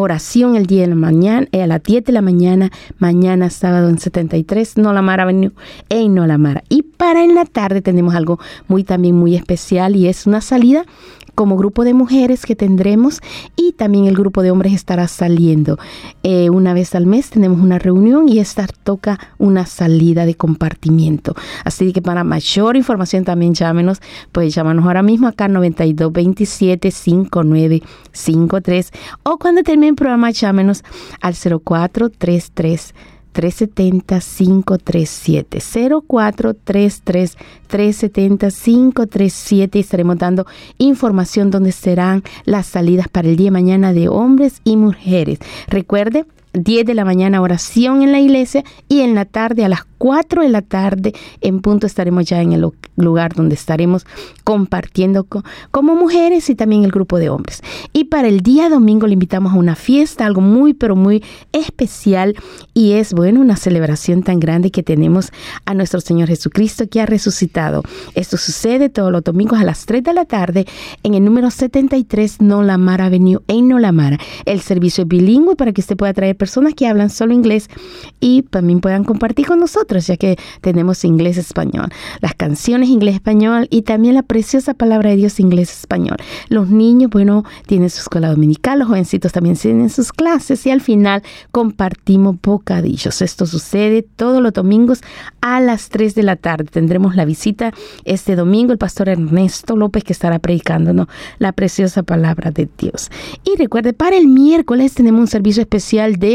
[0.00, 3.88] oración el día de la mañana, eh, a las 10 de la mañana, mañana sábado
[3.88, 5.52] en 73, No la Mara Avenue
[5.88, 6.62] en No la Mara.
[6.68, 8.38] Y para en la tarde tenemos algo
[8.68, 10.84] muy también muy especial y es una salida
[11.38, 13.20] como grupo de mujeres que tendremos
[13.54, 15.78] y también el grupo de hombres estará saliendo.
[16.24, 21.36] Eh, una vez al mes tenemos una reunión y esta toca una salida de compartimiento.
[21.64, 24.00] Así que para mayor información también llámenos,
[24.32, 28.90] pues llámanos ahora mismo acá 9227 5953
[29.22, 30.82] o cuando termine el programa llámenos
[31.20, 32.94] al 0433
[33.38, 35.60] 370 537
[36.08, 37.36] 0433
[37.68, 40.44] 370 537 y estaremos dando
[40.78, 45.38] información donde serán las salidas para el día de mañana de hombres y mujeres.
[45.68, 49.84] Recuerde 10 de la mañana oración en la iglesia y en la tarde a las
[49.98, 52.64] 4 de la tarde en punto estaremos ya en el
[52.96, 54.06] lugar donde estaremos
[54.44, 55.26] compartiendo
[55.70, 57.62] como mujeres y también el grupo de hombres.
[57.92, 61.22] Y para el día domingo le invitamos a una fiesta, algo muy pero muy
[61.52, 62.34] especial
[62.74, 65.30] y es bueno una celebración tan grande que tenemos
[65.64, 67.82] a nuestro Señor Jesucristo que ha resucitado.
[68.14, 70.66] Esto sucede todos los domingos a las 3 de la tarde
[71.02, 74.18] en el número 73 Nolamara Avenue en Nolamara.
[74.44, 77.68] El servicio es bilingüe para que usted pueda traer personas que hablan solo inglés
[78.20, 81.88] y también puedan compartir con nosotros, ya que tenemos inglés-español,
[82.20, 86.16] las canciones inglés-español y también la preciosa palabra de Dios inglés-español.
[86.48, 90.80] Los niños, bueno, tienen su escuela dominical, los jovencitos también tienen sus clases y al
[90.80, 93.22] final compartimos bocadillos.
[93.22, 95.00] Esto sucede todos los domingos
[95.40, 96.64] a las 3 de la tarde.
[96.64, 97.72] Tendremos la visita
[98.04, 103.10] este domingo, el pastor Ernesto López que estará predicándonos la preciosa palabra de Dios.
[103.44, 106.27] Y recuerde, para el miércoles tenemos un servicio especial de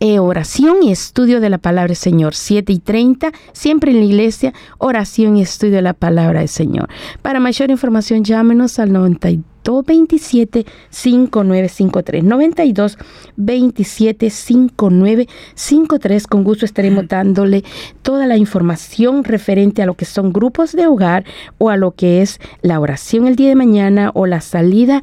[0.00, 2.34] eh, oración y estudio de la palabra del Señor.
[2.34, 6.88] 7 y 30, siempre en la iglesia, oración y estudio de la palabra del Señor.
[7.22, 9.44] Para mayor información, llámenos al 92
[9.86, 12.98] 27 5953 92
[13.36, 17.64] 27 5953 con gusto estaremos dándole
[18.02, 21.24] toda la información referente a lo que son grupos de hogar
[21.58, 25.02] o a lo que es la oración el día de mañana o la salida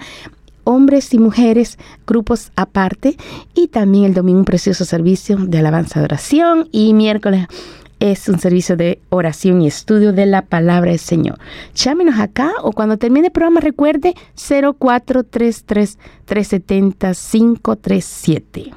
[0.65, 3.15] hombres y mujeres, grupos aparte,
[3.53, 7.47] y también el domingo un precioso servicio de alabanza de oración y miércoles
[7.99, 11.39] es un servicio de oración y estudio de la palabra del Señor.
[11.73, 18.71] Llámenos acá o cuando termine el programa recuerde 0433 370 537.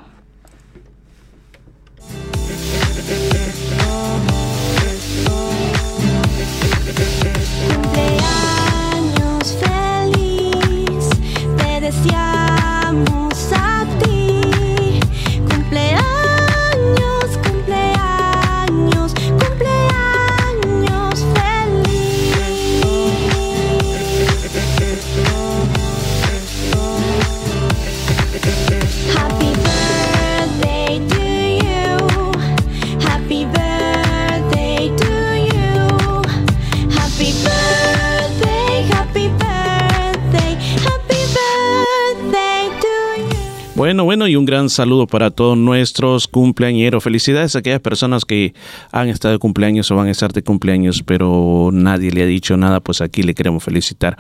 [43.79, 47.05] Bueno, bueno, y un gran saludo para todos nuestros cumpleañeros.
[47.05, 48.53] Felicidades a aquellas personas que
[48.91, 52.57] han estado de cumpleaños o van a estar de cumpleaños, pero nadie le ha dicho
[52.57, 54.17] nada, pues aquí le queremos felicitar.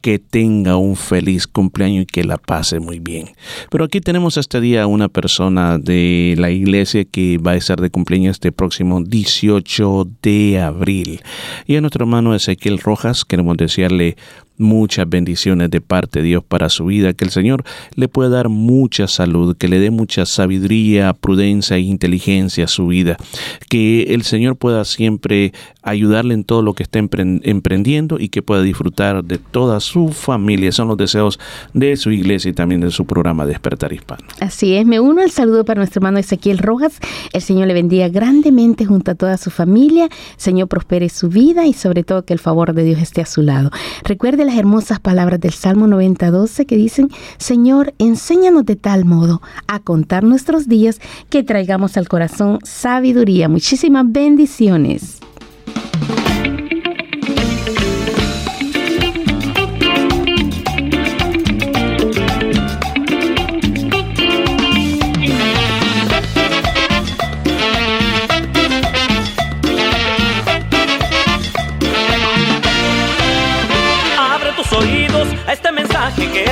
[0.00, 3.28] Que tenga un feliz cumpleaños y que la pase muy bien.
[3.70, 7.90] Pero aquí tenemos este día una persona de la iglesia que va a estar de
[7.90, 11.20] cumpleaños este próximo 18 de abril.
[11.66, 14.16] Y a nuestro hermano Ezequiel Rojas queremos desearle
[14.62, 18.48] muchas bendiciones de parte de Dios para su vida, que el Señor le pueda dar
[18.48, 23.16] mucha salud, que le dé mucha sabiduría, prudencia e inteligencia a su vida,
[23.68, 25.52] que el Señor pueda siempre
[25.82, 30.70] ayudarle en todo lo que empren- emprendiendo y que pueda disfrutar de toda su familia.
[30.72, 31.40] Son los deseos
[31.74, 34.22] de su iglesia y también de su programa Despertar Hispano.
[34.40, 36.98] Así es, me uno al saludo para nuestro hermano Ezequiel Rojas.
[37.32, 40.08] El Señor le bendiga grandemente junto a toda su familia.
[40.36, 43.42] Señor prospere su vida y sobre todo que el favor de Dios esté a su
[43.42, 43.70] lado.
[44.04, 50.24] Recuerde hermosas palabras del Salmo 90:12 que dicen, Señor, enséñanos de tal modo a contar
[50.24, 51.00] nuestros días
[51.30, 53.48] que traigamos al corazón sabiduría.
[53.48, 55.20] Muchísimas bendiciones.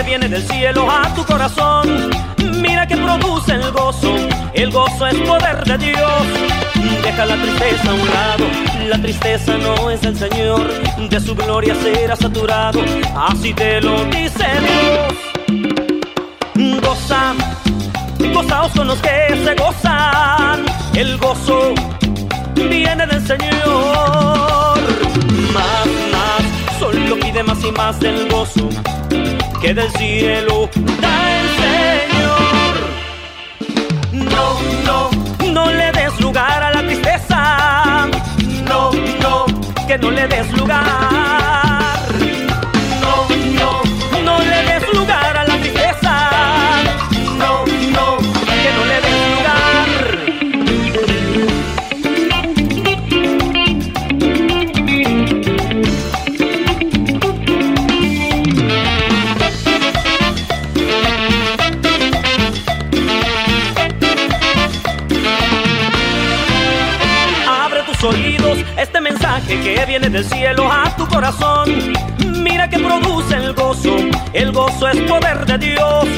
[0.03, 2.11] Viene del cielo a tu corazón.
[2.61, 4.15] Mira que produce el gozo,
[4.55, 6.23] el gozo es poder de Dios.
[7.03, 8.45] Deja la tristeza a un lado,
[8.89, 10.69] la tristeza no es del Señor,
[11.09, 12.81] de su gloria será saturado,
[13.17, 15.15] así te lo dice Dios.
[16.83, 17.35] Goza,
[18.35, 21.75] gozaos con los que se gozan, el gozo
[22.55, 24.79] viene del Señor.
[25.53, 28.69] Más, más, solo pide más y más del gozo
[29.61, 30.69] que del cielo
[31.01, 31.49] da el
[32.11, 32.75] Señor.
[34.13, 35.11] No, no,
[35.53, 38.09] no le des lugar a la tristeza.
[38.67, 38.91] No,
[39.21, 39.47] no,
[39.87, 41.40] que no le des lugar.
[68.81, 71.93] Este mensaje que viene del cielo a tu corazón.
[72.43, 73.97] Mira que produce el gozo,
[74.33, 76.09] el gozo es poder de Dios.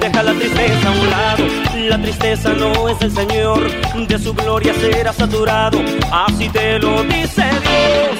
[0.00, 1.44] Deja la tristeza a un lado,
[1.88, 3.60] la tristeza no es el Señor,
[4.08, 5.78] de su gloria será saturado,
[6.12, 8.18] así te lo dice Dios.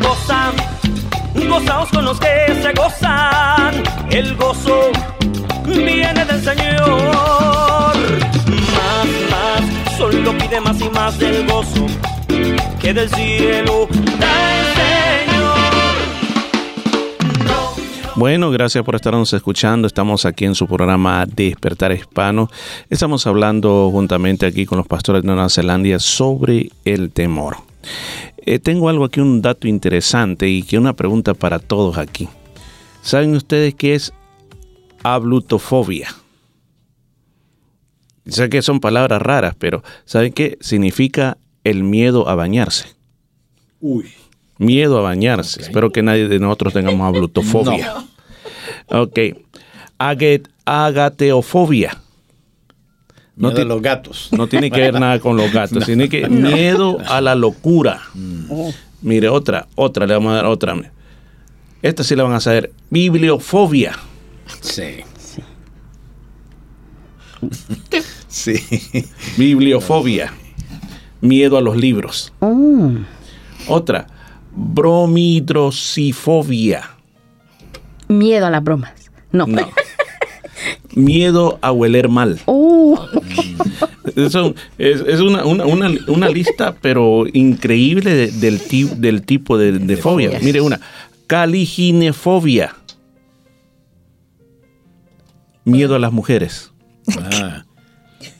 [0.00, 0.52] Goza,
[1.48, 4.90] gozaos con los que se gozan, el gozo
[5.66, 7.96] viene del Señor.
[8.76, 11.86] Más, más, solo pide más y más del gozo
[12.80, 13.88] que del cielo.
[18.14, 19.86] Bueno, gracias por estarnos escuchando.
[19.86, 22.48] Estamos aquí en su programa Despertar Hispano.
[22.88, 27.58] Estamos hablando juntamente aquí con los pastores de Nueva Zelanda sobre el temor.
[28.38, 32.28] Eh, tengo algo aquí, un dato interesante y que una pregunta para todos aquí.
[33.02, 34.14] ¿Saben ustedes qué es
[35.02, 36.08] ablutofobia?
[38.28, 40.58] Sé que son palabras raras, pero ¿saben qué?
[40.60, 42.86] Significa el miedo a bañarse.
[43.80, 44.10] Uy.
[44.58, 45.62] Miedo a bañarse.
[45.62, 47.94] Espero que nadie de nosotros tengamos ablutofobia.
[48.88, 49.18] Ok.
[49.98, 52.00] Aget- agateofobia.
[53.36, 54.28] Miedo ti- a los gatos.
[54.32, 55.84] No tiene que ver nada con los gatos.
[55.86, 56.50] Tiene que No.
[56.50, 58.00] miedo a la locura.
[59.02, 60.74] Mire, otra, otra, le vamos a dar otra.
[61.82, 62.72] Esta sí la van a saber.
[62.90, 63.92] Bibliofobia.
[64.62, 65.00] Sí.
[65.18, 65.42] Sí.
[69.36, 70.32] Bibliofobia.
[71.20, 72.32] Miedo a los libros.
[72.40, 72.90] Oh,
[73.68, 74.06] Otra.
[74.54, 76.90] Bromidrosifobia.
[78.08, 78.92] miedo a las bromas.
[79.32, 79.46] No.
[79.46, 79.68] No.
[80.94, 82.38] Miedo a hueler mal.
[82.46, 82.98] Oh,
[84.16, 89.58] Eso es, es una, una, una, una lista, pero increíble de- del, ti- del tipo
[89.58, 90.28] de, de fobia.
[90.28, 90.42] fobias.
[90.42, 90.80] Mire una.
[91.26, 92.74] Caliginefobia.
[95.64, 96.72] Miedo a las mujeres.
[97.18, 97.65] Ah,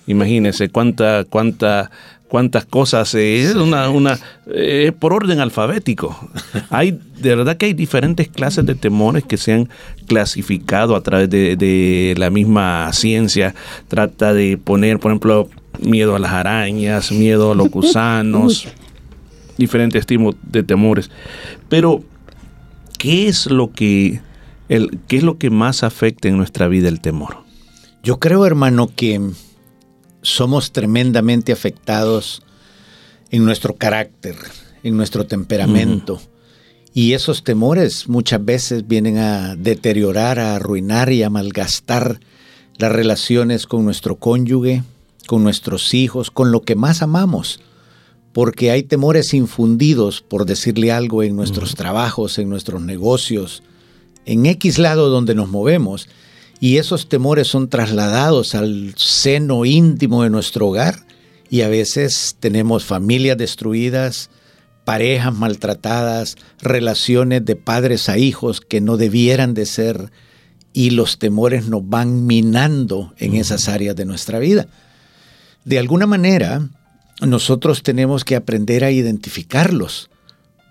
[0.07, 1.91] Imagínense cuánta, cuánta,
[2.29, 3.15] cuántas cosas.
[3.15, 6.31] eh, es una, una eh, por orden alfabético.
[6.71, 9.69] Hay, de verdad que hay diferentes clases de temores que se han
[10.07, 13.55] clasificado a través de, de la misma ciencia.
[13.89, 15.49] Trata de poner, por ejemplo,
[15.81, 18.69] miedo a las arañas, miedo a los gusanos,
[19.59, 21.11] diferentes tipos de temores.
[21.69, 22.05] Pero,
[22.99, 24.21] ¿qué es lo que,
[24.69, 27.39] el, qué es lo que más afecta en nuestra vida el temor?
[28.03, 29.21] Yo creo, hermano, que
[30.27, 32.43] somos tremendamente afectados
[33.31, 34.37] en nuestro carácter,
[34.83, 36.21] en nuestro temperamento.
[36.93, 42.21] Y esos temores muchas veces vienen a deteriorar, a arruinar y a malgastar
[42.79, 44.83] las relaciones con nuestro cónyuge,
[45.27, 47.61] con nuestros hijos, con lo que más amamos.
[48.33, 53.63] porque hay temores infundidos, por decirle algo, en nuestros trabajos, en nuestros negocios,
[54.27, 56.07] en X lado donde nos movemos,
[56.61, 61.07] y esos temores son trasladados al seno íntimo de nuestro hogar,
[61.51, 64.31] y a veces tenemos familias destruidas,
[64.85, 70.11] parejas maltratadas, relaciones de padres a hijos que no debieran de ser,
[70.73, 74.69] y los temores nos van minando en esas áreas de nuestra vida.
[75.65, 76.69] De alguna manera,
[77.21, 80.11] nosotros tenemos que aprender a identificarlos,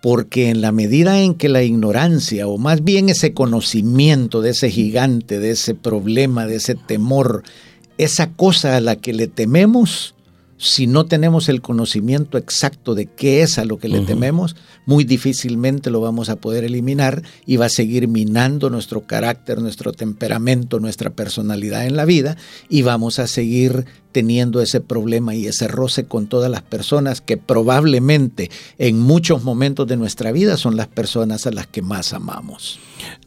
[0.06, 4.70] porque en la medida en que la ignorancia, o más bien ese conocimiento de ese
[4.70, 7.42] gigante, de ese problema, de ese temor,
[7.98, 10.14] esa cosa a la que le tememos,
[10.58, 15.04] si no tenemos el conocimiento exacto de qué es a lo que le tememos, muy
[15.04, 20.80] difícilmente lo vamos a poder eliminar y va a seguir minando nuestro carácter, nuestro temperamento,
[20.80, 22.38] nuestra personalidad en la vida
[22.70, 27.36] y vamos a seguir teniendo ese problema y ese roce con todas las personas que
[27.36, 32.80] probablemente en muchos momentos de nuestra vida son las personas a las que más amamos.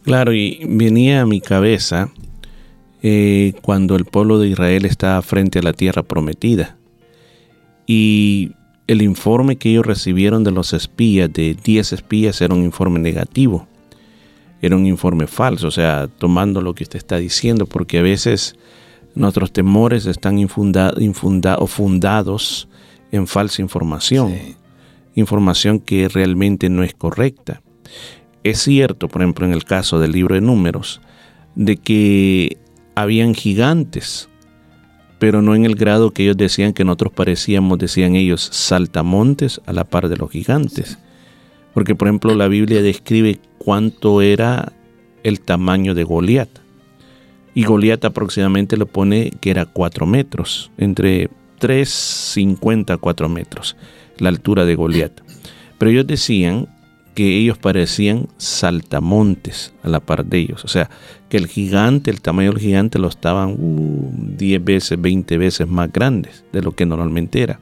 [0.03, 2.11] Claro, y venía a mi cabeza
[3.03, 6.78] eh, cuando el pueblo de Israel estaba frente a la tierra prometida
[7.89, 8.53] y
[8.87, 13.67] el informe que ellos recibieron de los espías, de 10 espías, era un informe negativo.
[14.61, 18.57] Era un informe falso, o sea, tomando lo que usted está diciendo, porque a veces
[19.15, 20.93] nuestros temores están infunda,
[21.67, 22.69] fundados
[23.11, 24.35] en falsa información,
[25.15, 27.63] información que realmente no es correcta.
[28.45, 31.01] Es cierto, por ejemplo, en el caso del libro de números,
[31.55, 32.59] de que
[32.95, 34.29] habían gigantes
[35.19, 39.73] pero no en el grado que ellos decían que nosotros parecíamos, decían ellos, saltamontes a
[39.73, 40.99] la par de los gigantes.
[41.75, 44.73] Porque, por ejemplo, la Biblia describe cuánto era
[45.23, 46.49] el tamaño de Goliat.
[47.55, 51.29] Y Goliat aproximadamente lo pone que era 4 metros, entre
[51.61, 53.77] 3,50 a 4 metros,
[54.19, 55.21] la altura de Goliat.
[55.79, 56.69] Pero ellos decían
[57.19, 60.65] que ellos parecían saltamontes a la par de ellos.
[60.65, 60.89] O sea,
[61.29, 63.57] que el gigante, el tamaño del gigante lo estaban
[64.37, 67.59] 10 uh, veces, 20 veces más grandes de lo que normalmente era.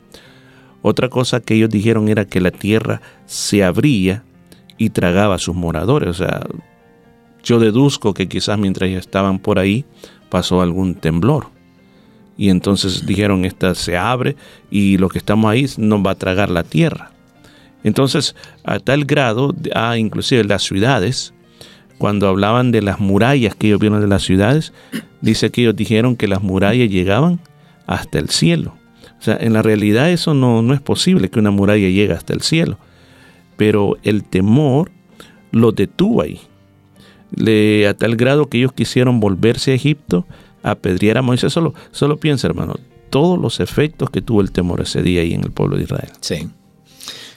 [0.82, 4.24] Otra cosa que ellos dijeron era que la tierra se abría
[4.76, 6.10] y tragaba a sus moradores.
[6.10, 6.46] O sea,
[7.42, 9.86] yo deduzco que quizás mientras ellos estaban por ahí
[10.28, 11.46] pasó algún temblor.
[12.36, 14.36] Y entonces dijeron, esta se abre
[14.70, 17.15] y lo que estamos ahí nos va a tragar la tierra.
[17.86, 18.34] Entonces,
[18.64, 21.32] a tal grado, ah, inclusive las ciudades,
[21.98, 24.72] cuando hablaban de las murallas que ellos vieron de las ciudades,
[25.20, 27.38] dice que ellos dijeron que las murallas llegaban
[27.86, 28.74] hasta el cielo.
[29.20, 32.32] O sea, en la realidad eso no, no es posible que una muralla llegue hasta
[32.34, 32.76] el cielo.
[33.56, 34.90] Pero el temor
[35.52, 36.40] los detuvo ahí.
[37.36, 40.26] Le, a tal grado que ellos quisieron volverse a Egipto
[40.64, 41.52] a apedrear a Moisés.
[41.52, 42.74] Solo, solo piensa, hermano,
[43.10, 46.10] todos los efectos que tuvo el temor ese día ahí en el pueblo de Israel.
[46.20, 46.48] Sí.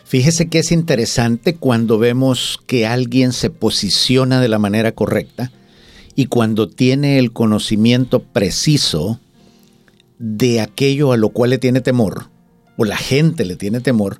[0.10, 5.52] Fíjese que es interesante cuando vemos que alguien se posiciona de la manera correcta
[6.16, 9.20] y cuando tiene el conocimiento preciso
[10.18, 12.32] de aquello a lo cual le tiene temor,
[12.76, 14.18] o la gente le tiene temor,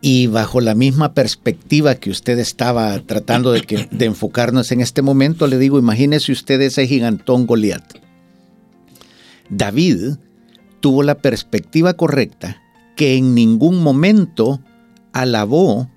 [0.00, 5.46] y bajo la misma perspectiva que usted estaba tratando de, de enfocarnos en este momento,
[5.46, 7.94] le digo, imagínese usted ese gigantón Goliat.
[9.50, 10.16] David
[10.80, 12.60] tuvo la perspectiva correcta
[12.96, 14.60] que en ningún momento
[15.20, 15.90] alabó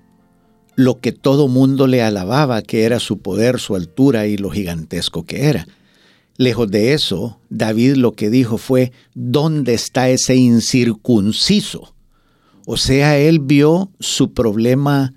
[0.76, 5.24] lo que todo mundo le alababa, que era su poder, su altura y lo gigantesco
[5.26, 5.66] que era.
[6.38, 11.94] Lejos de eso, David lo que dijo fue, ¿dónde está ese incircunciso?
[12.66, 15.12] O sea, él vio su problema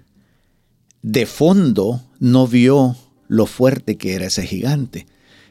[1.02, 2.98] de fondo, no vio
[3.30, 5.08] lo fuerte que era ese gigante.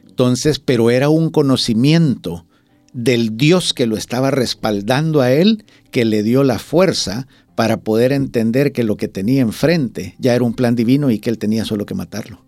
[0.07, 2.45] Entonces, pero era un conocimiento
[2.93, 8.11] del Dios que lo estaba respaldando a él, que le dio la fuerza para poder
[8.11, 11.65] entender que lo que tenía enfrente ya era un plan divino y que él tenía
[11.65, 12.43] solo que matarlo.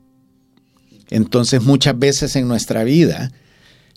[1.10, 3.32] Entonces muchas veces en nuestra vida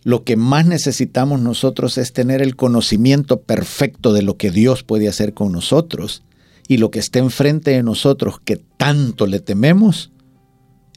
[0.05, 5.09] lo que más necesitamos nosotros es tener el conocimiento perfecto de lo que Dios puede
[5.09, 6.23] hacer con nosotros
[6.69, 10.11] y lo que está enfrente de nosotros que tanto le tememos,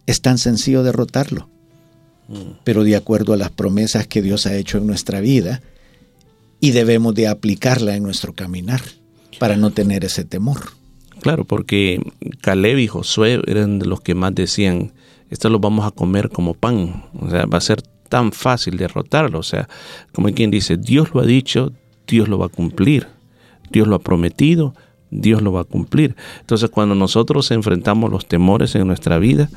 [0.06, 1.50] es tan sencillo derrotarlo.
[2.28, 2.60] Mm.
[2.64, 5.62] Pero de acuerdo a las promesas que Dios ha hecho en nuestra vida
[6.60, 8.82] y debemos de aplicarla en nuestro caminar
[9.42, 10.60] para no tener ese temor.
[11.20, 12.00] Claro, porque
[12.42, 14.94] Caleb y Josué eran de los que más decían,
[15.32, 19.40] esto lo vamos a comer como pan, o sea, va a ser tan fácil derrotarlo,
[19.40, 19.68] o sea,
[20.14, 21.72] como quien dice, Dios lo ha dicho,
[22.06, 23.08] Dios lo va a cumplir,
[23.72, 24.76] Dios lo ha prometido,
[25.12, 26.16] Dios lo va a cumplir.
[26.40, 29.50] Entonces cuando nosotros enfrentamos los temores en nuestra vida,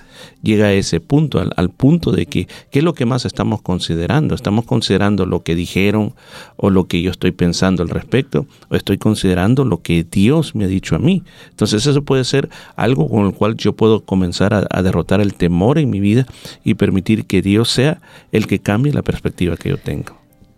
[0.42, 4.34] llega a ese punto, al, punto de que, ¿qué es lo que más estamos considerando?
[4.34, 6.12] ¿Estamos considerando lo que dijeron
[6.56, 8.46] o lo que yo estoy pensando al respecto?
[8.68, 11.22] ¿O estoy considerando lo que Dios me ha dicho a mí?
[11.50, 15.78] Entonces eso puede ser algo con el cual yo puedo comenzar a, derrotar el temor
[15.78, 16.26] en mi vida
[16.64, 18.00] y permitir que Dios sea
[18.32, 20.16] el que cambie la perspectiva que yo tengo.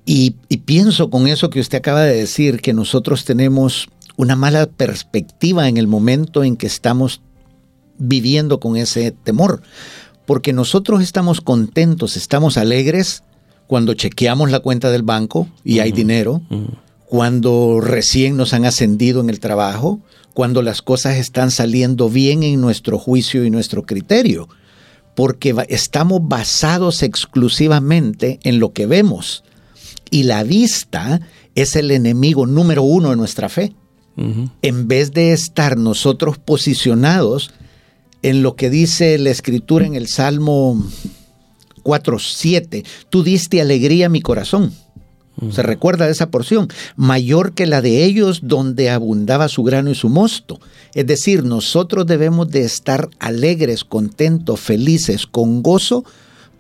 [0.09, 0.31] Y
[0.65, 5.77] pienso con eso que usted acaba de decir, que nosotros tenemos una mala perspectiva en
[5.77, 7.21] el momento en que estamos
[7.99, 9.63] viviendo con ese temor.
[10.27, 13.23] Porque nosotros estamos contentos, estamos alegres
[13.67, 16.43] cuando chequeamos la cuenta del banco y hay dinero,
[17.07, 20.01] cuando recién nos han ascendido en el trabajo,
[20.35, 24.49] cuando las cosas están saliendo bien en nuestro juicio y nuestro criterio,
[25.15, 29.45] porque estamos basados exclusivamente en lo que vemos.
[30.11, 31.21] Y la vista
[31.55, 33.73] es el enemigo número uno de nuestra fe.
[34.17, 37.51] En vez de estar nosotros posicionados
[38.23, 40.83] en lo que dice la escritura en el Salmo
[41.83, 44.73] 4.7, tú diste alegría a mi corazón.
[45.51, 49.95] Se recuerda de esa porción, mayor que la de ellos donde abundaba su grano y
[49.95, 50.59] su mosto.
[50.95, 56.05] Es decir, nosotros debemos de estar alegres, contentos, felices, con gozo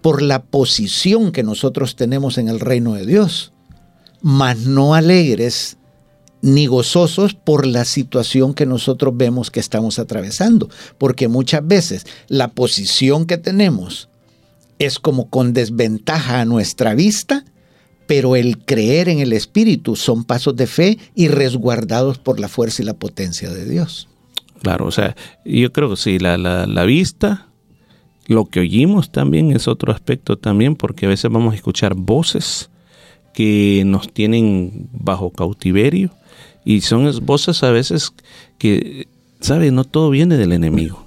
[0.02, 3.52] por la posición que nosotros tenemos en el reino de Dios,
[4.20, 5.78] mas no alegres
[6.42, 10.68] ni gozosos por la situación que nosotros vemos que estamos atravesando,
[10.98, 14.08] porque muchas veces la posición que tenemos
[14.78, 17.44] es como con desventaja a nuestra vista,
[18.06, 22.82] pero el creer en el Espíritu son pasos de fe y resguardados por la fuerza
[22.82, 24.08] y la potencia de Dios.
[24.62, 27.48] Claro, o sea, yo creo que sí, la, la, la vista,
[28.26, 32.70] lo que oímos también es otro aspecto también, porque a veces vamos a escuchar voces
[33.34, 36.10] que nos tienen bajo cautiverio
[36.66, 38.12] y son voces a veces
[38.58, 39.06] que,
[39.40, 39.70] ¿sabe?
[39.70, 41.06] No todo viene del enemigo,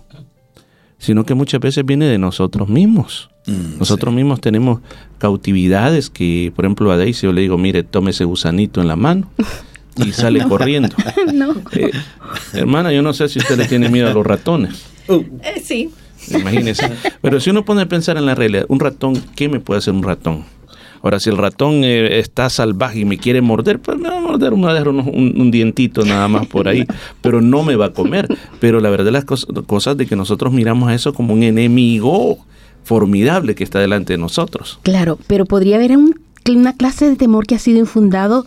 [0.97, 3.29] sino que muchas veces viene de nosotros mismos.
[3.45, 4.15] Mm, nosotros sí.
[4.15, 4.81] mismos tenemos
[5.17, 8.95] cautividades que, por ejemplo, a Daisy yo le digo, mire, tome ese gusanito en la
[8.95, 9.29] mano
[9.97, 10.49] y sale No.
[10.49, 10.95] corriendo.
[11.33, 11.55] no.
[11.73, 11.91] Eh,
[12.53, 14.85] hermana, yo no sé si usted le tiene miedo a los ratones.
[15.09, 15.91] Eh, sí.
[16.29, 16.89] Imagínese.
[17.21, 19.93] Pero si uno pone a pensar en la realidad, un ratón, ¿qué me puede hacer
[19.93, 20.45] un ratón?
[21.01, 24.21] Ahora, si el ratón eh, está salvaje y me quiere morder, pues me va a
[24.21, 26.85] morder, me va a dejar un, un dientito nada más por ahí,
[27.21, 28.27] pero no me va a comer.
[28.59, 32.37] Pero la verdad, las cos- cosas de que nosotros miramos a eso como un enemigo
[32.83, 34.79] formidable que está delante de nosotros.
[34.83, 36.19] Claro, pero podría haber un-
[36.49, 38.45] una clase de temor que ha sido infundado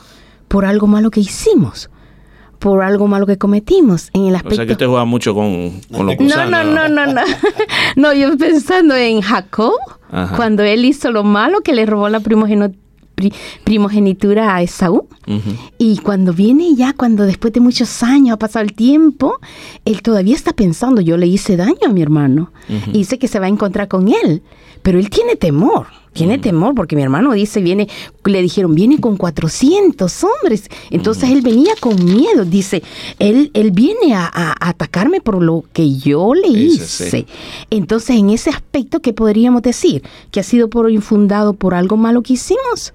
[0.49, 1.89] por algo malo que hicimos,
[2.59, 4.57] por algo malo que cometimos en el O aspecto.
[4.57, 6.51] sea que usted juega mucho con, con los No, gusanos.
[6.51, 7.21] no, no, no, no.
[7.97, 9.75] No, yo pensando en Jacob,
[10.13, 10.37] Ajá.
[10.37, 12.21] cuando él hizo lo malo que le robó la
[13.65, 15.09] primogenitura a Esaú.
[15.79, 19.39] Y cuando viene ya, cuando después de muchos años ha pasado el tiempo,
[19.85, 22.53] él todavía está pensando, yo le hice daño a mi hermano.
[22.69, 22.91] Ujú.
[22.91, 24.43] Y dice que se va a encontrar con él.
[24.83, 27.89] Pero él tiene temor, tiene temor, porque mi hermano dice, viene,
[28.25, 30.69] le dijeron, viene con 400 hombres.
[30.91, 32.83] Entonces él venía con miedo, dice,
[33.19, 37.11] él, él viene a, atacarme por lo que yo le hice.
[37.11, 37.27] sí.
[37.71, 40.03] Entonces, en ese aspecto, ¿qué podríamos decir?
[40.31, 42.93] Que ha sido por infundado por algo malo que hicimos.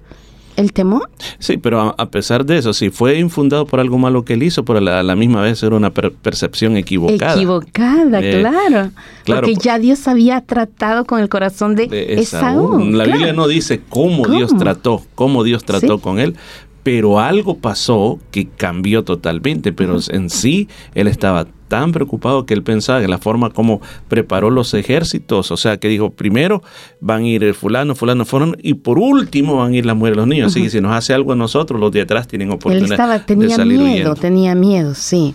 [0.58, 1.08] El temor.
[1.38, 4.42] Sí, pero a, a pesar de eso, si fue infundado por algo malo que él
[4.42, 7.34] hizo, pero a la, misma vez era una per- percepción equivocada.
[7.34, 8.90] Equivocada, Eh, claro.
[9.24, 12.74] claro, Porque por- ya Dios había tratado con el corazón de, de Esaú.
[12.80, 12.90] Esaú.
[12.90, 13.12] La claro.
[13.18, 14.36] Biblia no dice cómo, ¿Cómo?
[14.36, 16.02] Dios trató, cómo Dios trató Sí.
[16.02, 16.34] con él,
[16.82, 22.62] pero algo pasó que cambió totalmente, pero en sí él estaba tan preocupado que él
[22.62, 26.62] pensaba que la forma como preparó los ejércitos, o sea, que dijo, primero
[27.00, 30.16] van a ir el fulano, fulano, fulano, y por último van a ir las mujeres
[30.16, 32.48] y los niños, así que si nos hace algo a nosotros, los de atrás tienen
[32.48, 34.14] Él oportunidad estaba, de tenía salir miedo, huyendo.
[34.16, 35.34] tenía miedo, sí.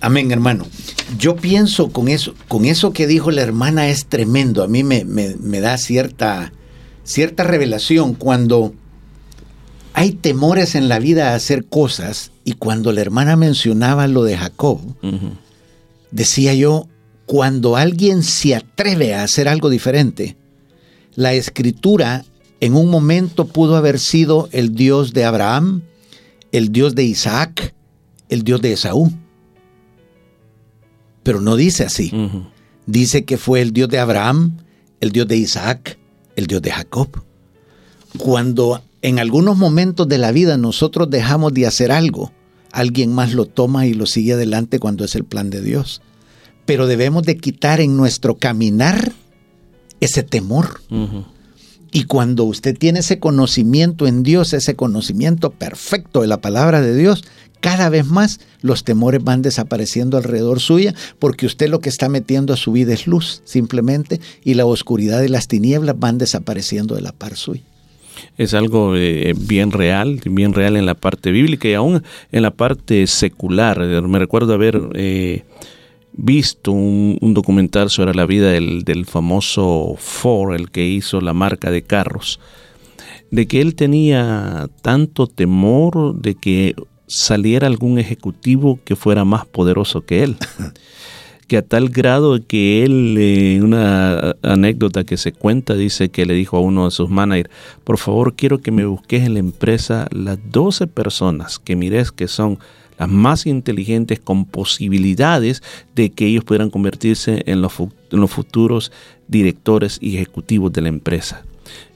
[0.00, 0.64] Amén, hermano.
[1.18, 4.62] Yo pienso con eso, con eso que dijo la hermana es tremendo.
[4.62, 6.52] A mí me, me- me da cierta,
[7.02, 8.74] cierta revelación cuando
[9.96, 14.36] hay temores en la vida a hacer cosas y cuando la hermana mencionaba lo de
[14.36, 14.78] Jacob,
[16.10, 16.86] decía yo,
[17.24, 20.36] cuando alguien se atreve a hacer algo diferente,
[21.14, 22.26] la escritura
[22.60, 25.80] en un momento pudo haber sido el Dios de Abraham,
[26.52, 27.74] el Dios de Isaac,
[28.28, 29.10] el Dios de Esaú.
[31.22, 32.12] Pero no dice así.
[32.84, 34.58] Dice que fue el Dios de Abraham,
[35.00, 35.96] el Dios de Isaac,
[36.36, 37.08] el Dios de Jacob.
[38.18, 42.32] Cuando en algunos momentos de la vida nosotros dejamos de hacer algo,
[42.72, 46.02] alguien más lo toma y lo sigue adelante cuando es el plan de Dios.
[46.64, 49.12] Pero debemos de quitar en nuestro caminar
[50.00, 50.80] ese temor.
[51.92, 56.96] Y cuando usted tiene ese conocimiento en Dios, ese conocimiento perfecto de la palabra de
[56.96, 57.22] Dios,
[57.60, 62.52] cada vez más los temores van desapareciendo alrededor suya, porque usted lo que está metiendo
[62.52, 67.02] a su vida es luz, simplemente, y la oscuridad y las tinieblas van desapareciendo de
[67.02, 67.62] la par suya.
[68.36, 72.02] Es algo eh, bien real, bien real en la parte bíblica y aún
[72.32, 73.80] en la parte secular.
[73.80, 75.44] Me recuerdo haber eh,
[76.12, 81.32] visto un, un, documental sobre la vida del, del famoso Ford, el que hizo la
[81.32, 82.40] marca de carros,
[83.30, 86.74] de que él tenía tanto temor de que
[87.06, 90.36] saliera algún ejecutivo que fuera más poderoso que él.
[91.46, 96.34] que a tal grado que él, en una anécdota que se cuenta, dice que le
[96.34, 97.50] dijo a uno de sus managers,
[97.84, 102.28] por favor quiero que me busques en la empresa las 12 personas que mires que
[102.28, 102.58] son
[102.98, 105.62] las más inteligentes con posibilidades
[105.94, 108.90] de que ellos pudieran convertirse en los, en los futuros
[109.28, 111.44] directores y ejecutivos de la empresa.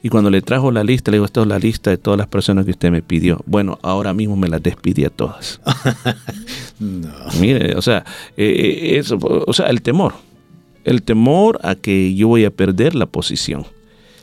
[0.03, 2.27] Y cuando le trajo la lista, le digo, esta es la lista de todas las
[2.27, 3.41] personas que usted me pidió.
[3.45, 5.61] Bueno, ahora mismo me las despidí a todas.
[7.39, 8.03] Mire, o sea,
[8.37, 10.13] eh, eso, o sea, el temor.
[10.83, 13.65] El temor a que yo voy a perder la posición.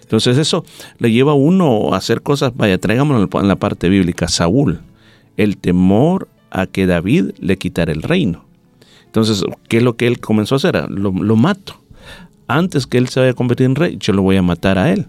[0.03, 0.65] Entonces eso
[0.99, 4.81] le lleva a uno a hacer cosas, vaya, traigámoslo en la parte bíblica, Saúl,
[5.37, 8.45] el temor a que David le quitara el reino.
[9.05, 10.91] Entonces, ¿qué es lo que él comenzó a hacer?
[10.91, 11.81] Lo, lo mato.
[12.47, 14.91] Antes que él se vaya a convertir en rey, yo lo voy a matar a
[14.91, 15.07] él.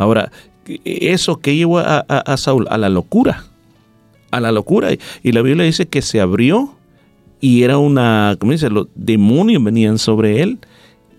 [0.00, 0.32] Ahora,
[0.86, 3.44] eso que llevó a, a, Saúl a la locura,
[4.30, 4.88] a la locura.
[5.22, 6.74] Y la Biblia dice que se abrió
[7.38, 8.70] y era una, ¿cómo dice?
[8.70, 10.58] Los demonios venían sobre él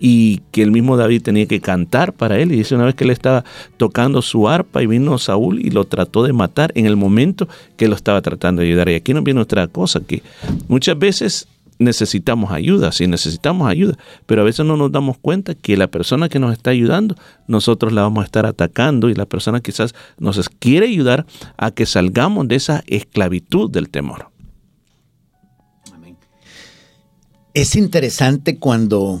[0.00, 2.50] y que el mismo David tenía que cantar para él.
[2.50, 3.44] Y dice una vez que él estaba
[3.76, 7.86] tocando su arpa y vino Saúl y lo trató de matar en el momento que
[7.86, 8.88] lo estaba tratando de ayudar.
[8.88, 10.24] Y aquí nos viene otra cosa, que
[10.66, 11.46] muchas veces
[11.82, 16.28] necesitamos ayuda, sí necesitamos ayuda, pero a veces no nos damos cuenta que la persona
[16.28, 17.16] que nos está ayudando,
[17.46, 21.26] nosotros la vamos a estar atacando y la persona quizás nos quiere ayudar
[21.56, 24.30] a que salgamos de esa esclavitud del temor.
[27.54, 29.20] Es interesante cuando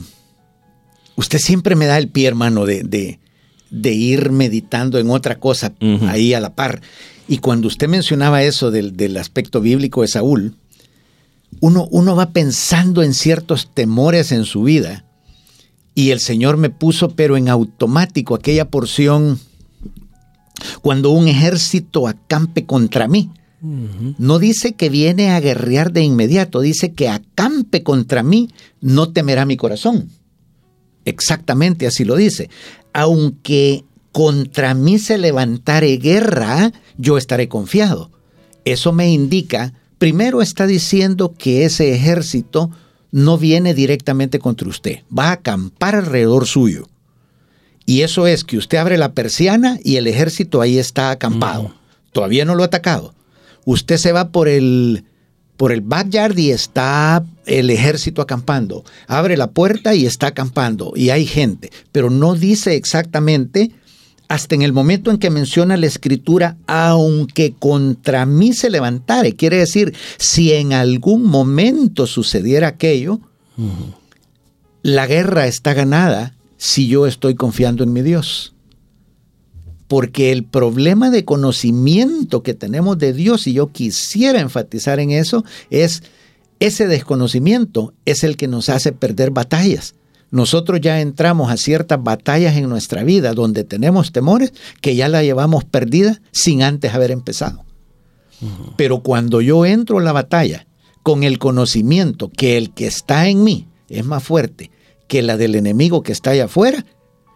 [1.16, 3.18] usted siempre me da el pie, hermano, de, de,
[3.70, 6.08] de ir meditando en otra cosa uh -huh.
[6.08, 6.80] ahí a la par.
[7.28, 10.56] Y cuando usted mencionaba eso del, del aspecto bíblico de Saúl,
[11.60, 15.04] uno, uno va pensando en ciertos temores en su vida
[15.94, 19.38] y el Señor me puso, pero en automático, aquella porción,
[20.80, 23.30] cuando un ejército acampe contra mí.
[23.60, 24.14] Uh -huh.
[24.18, 28.48] No dice que viene a guerrear de inmediato, dice que acampe contra mí,
[28.80, 30.08] no temerá mi corazón.
[31.04, 32.48] Exactamente así lo dice.
[32.92, 38.10] Aunque contra mí se levantare guerra, yo estaré confiado.
[38.64, 42.72] Eso me indica primero está diciendo que ese ejército
[43.12, 46.88] no viene directamente contra usted, va a acampar alrededor suyo.
[47.86, 51.68] Y eso es que usted abre la persiana y el ejército ahí está acampado.
[51.68, 51.72] Mm.
[52.10, 53.14] Todavía no lo ha atacado.
[53.64, 55.04] Usted se va por el,
[55.56, 58.82] por el backyard y está el ejército acampando.
[59.06, 63.70] Abre la puerta y está acampando y hay gente, pero no dice exactamente
[64.28, 69.58] hasta en el momento en que menciona la escritura, aunque contra mí se levantare, quiere
[69.58, 73.20] decir, si en algún momento sucediera aquello,
[73.58, 73.94] uh -huh.
[74.82, 78.54] la guerra está ganada si yo estoy confiando en mi Dios.
[79.88, 85.44] Porque el problema de conocimiento que tenemos de Dios, y yo quisiera enfatizar en eso,
[85.68, 86.02] es
[86.60, 89.94] ese desconocimiento es el que nos hace perder batallas
[90.32, 95.22] nosotros ya entramos a ciertas batallas en nuestra vida donde tenemos temores que ya la
[95.22, 97.64] llevamos perdida sin antes haber empezado.
[98.40, 98.72] Uh -huh.
[98.76, 100.66] Pero cuando yo entro a la batalla
[101.02, 104.70] con el conocimiento que el que está en mí es más fuerte
[105.06, 106.86] que la del enemigo que está allá afuera,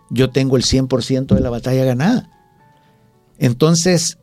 [0.08, 2.30] yo tengo el 100% de la batalla ganada.
[3.38, 4.16] Entonces,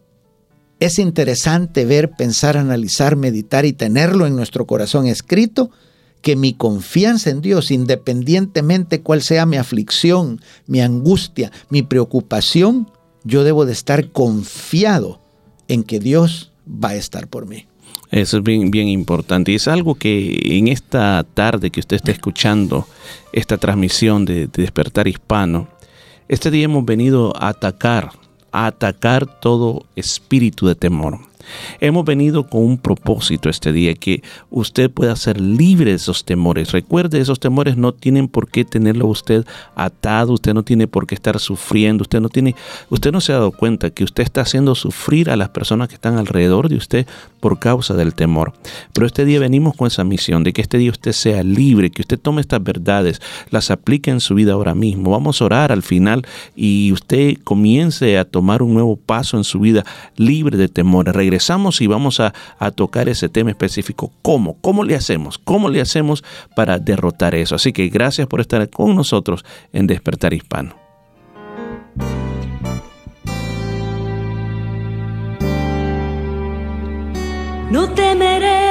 [0.80, 5.70] es interesante ver, pensar, analizar, meditar y tenerlo en nuestro corazón escrito
[6.24, 12.90] que mi confianza en Dios, independientemente cuál sea mi aflicción, mi angustia, mi preocupación,
[13.26, 15.20] yo debo de estar confiado
[15.68, 17.68] en que Dios va a estar por mí.
[18.10, 19.52] Eso es bien, bien importante.
[19.52, 22.88] Y es algo que en esta tarde que usted está escuchando
[23.34, 25.68] esta transmisión de, de Despertar Hispano,
[26.30, 28.12] este día hemos venido a atacar,
[28.54, 31.33] a atacar todo espíritu de temor
[31.80, 36.72] Hemos venido con un propósito este día, que usted pueda ser libre de esos temores.
[36.72, 41.16] Recuerde, esos temores no tienen por qué tenerlo usted atado, usted no tiene por qué
[41.16, 42.56] estar sufriendo, usted no tiene,
[42.90, 45.96] usted no se ha dado cuenta que usted está haciendo sufrir a las personas que
[45.96, 47.08] están alrededor de usted
[47.40, 48.54] por causa del temor.
[48.94, 52.02] Pero este día venimos con esa misión de que este día usted sea libre, que
[52.02, 55.12] usted tome estas verdades, las aplique en su vida ahora mismo.
[55.12, 56.26] Vamos a orar al final
[56.56, 59.86] y usted comience a tomar un nuevo paso en su vida
[60.16, 61.12] libre de temor.
[61.34, 64.12] Regresamos y vamos a, a tocar ese tema específico.
[64.22, 64.58] ¿Cómo?
[64.62, 65.40] ¿Cómo le hacemos?
[65.40, 66.24] ¿Cómo le hacemos
[66.56, 67.56] para derrotar eso?
[67.56, 70.76] Así que gracias por estar con nosotros en Despertar Hispano.
[77.72, 78.62] no temeré.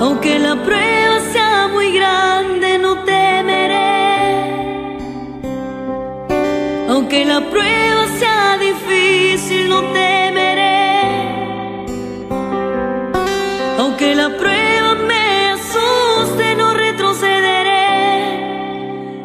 [0.00, 3.78] Aunque la prueba sea muy grande, no temeré.
[6.88, 8.07] Aunque la prueba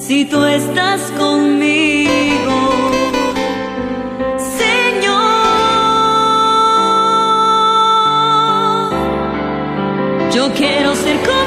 [0.06, 2.12] Si tú estás conmigo.
[10.34, 11.43] Yo quiero ser como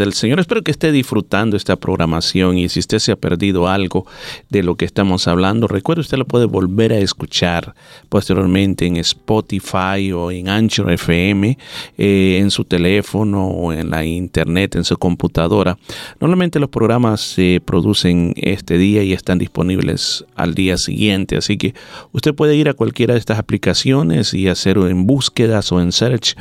[0.00, 0.40] el Señor.
[0.40, 4.06] Espero que esté disfrutando esta programación y si usted se ha perdido algo
[4.50, 7.74] de lo que estamos hablando, recuerde usted lo puede volver a escuchar
[8.08, 11.58] posteriormente en Spotify o en Anchor FM,
[11.98, 15.78] eh, en su teléfono o en la internet, en su computadora.
[16.20, 21.74] Normalmente los programas se producen este día y están disponibles al día siguiente, así que
[22.12, 26.36] usted puede ir a cualquiera de estas aplicaciones y hacer en búsquedas o en search,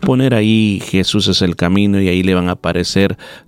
[0.00, 2.97] poner ahí Jesús es el camino y ahí le van a aparecer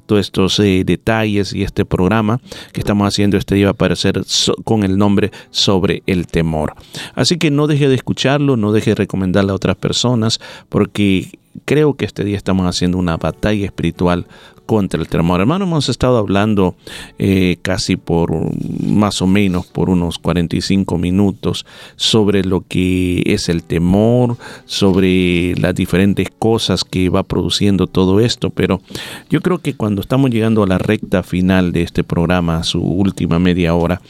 [0.07, 2.40] todos estos eh, detalles y este programa
[2.72, 4.20] que estamos haciendo este día va a aparecer
[4.64, 6.74] con el nombre sobre el temor.
[7.14, 11.94] Así que no deje de escucharlo, no deje de recomendarle a otras personas porque creo
[11.94, 14.26] que este día estamos haciendo una batalla espiritual
[14.70, 15.40] contra el temor.
[15.40, 16.76] Hermano, hemos estado hablando
[17.18, 18.30] eh, casi por
[18.80, 21.66] más o menos por unos 45 minutos
[21.96, 28.50] sobre lo que es el temor, sobre las diferentes cosas que va produciendo todo esto,
[28.50, 28.80] pero
[29.28, 33.40] yo creo que cuando estamos llegando a la recta final de este programa, su última
[33.40, 34.00] media hora,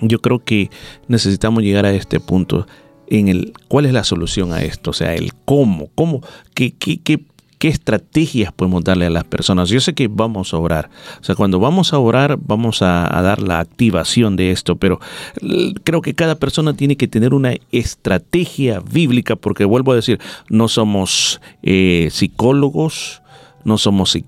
[0.00, 0.70] yo creo que
[1.08, 2.68] necesitamos llegar a este punto
[3.08, 6.22] en el cuál es la solución a esto, o sea, el cómo, cómo,
[6.54, 7.20] qué, qué, qué,
[7.62, 9.68] qué estrategias podemos darle a las personas.
[9.68, 10.90] Yo sé que vamos a orar.
[11.20, 14.98] O sea, cuando vamos a orar, vamos a, dar la activación de esto, pero
[15.84, 20.66] creo que cada persona tiene que tener una estrategia bíblica, porque vuelvo a decir, no
[20.66, 23.22] somos eh, psicólogos,
[23.62, 24.18] no somos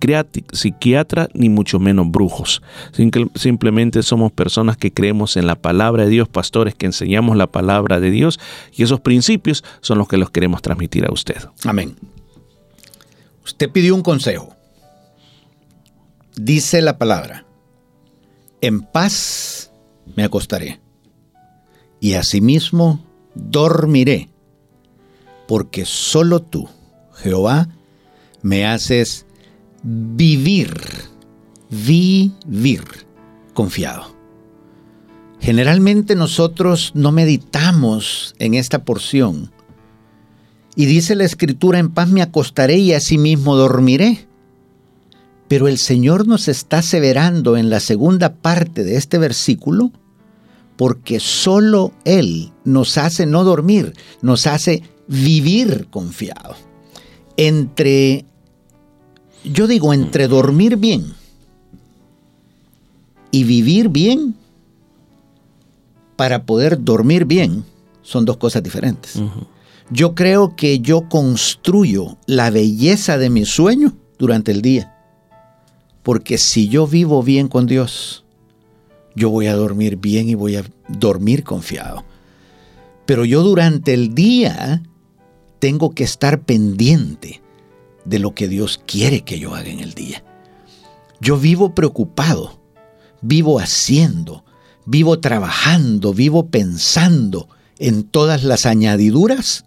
[0.52, 2.62] psiquiatras ni mucho menos brujos.
[2.92, 7.48] Simple- Simplemente somos personas que creemos en la palabra de Dios, pastores que enseñamos la
[7.48, 8.38] palabra de Dios
[8.76, 11.48] y esos principios son los que los queremos transmitir a usted.
[11.64, 11.96] Amén.
[13.44, 14.56] Usted pidió un consejo.
[16.36, 17.46] Dice la palabra,
[18.60, 19.70] en paz
[20.16, 20.80] me acostaré
[22.00, 24.30] y asimismo dormiré,
[25.46, 26.68] porque solo tú,
[27.14, 27.68] Jehová,
[28.42, 29.26] me haces
[29.82, 30.74] vivir,
[31.70, 32.84] vivir
[33.52, 34.14] confiado.
[35.40, 39.52] Generalmente nosotros no meditamos en esta porción
[40.76, 44.26] y dice la escritura, en paz me acostaré y asimismo dormiré.
[45.46, 49.92] Pero el Señor nos está aseverando en la segunda parte de este versículo,
[50.76, 56.56] porque solo Él nos hace no dormir, nos hace vivir confiado.
[57.36, 58.24] Entre,
[59.44, 61.14] yo digo, entre dormir bien
[63.30, 64.36] y vivir bien,
[66.16, 67.64] para poder dormir bien,
[68.02, 69.20] son dos cosas diferentes.
[69.90, 74.94] Yo creo que yo construyo la belleza de mi sueño durante el día.
[76.02, 78.24] Porque si yo vivo bien con Dios,
[79.14, 82.04] yo voy a dormir bien y voy a dormir confiado.
[83.06, 84.82] Pero yo durante el día
[85.58, 87.42] tengo que estar pendiente
[88.04, 90.24] de lo que Dios quiere que yo haga en el día.
[91.20, 92.58] Yo vivo preocupado,
[93.22, 94.44] vivo haciendo,
[94.84, 99.64] vivo trabajando, vivo pensando en todas las añadiduras.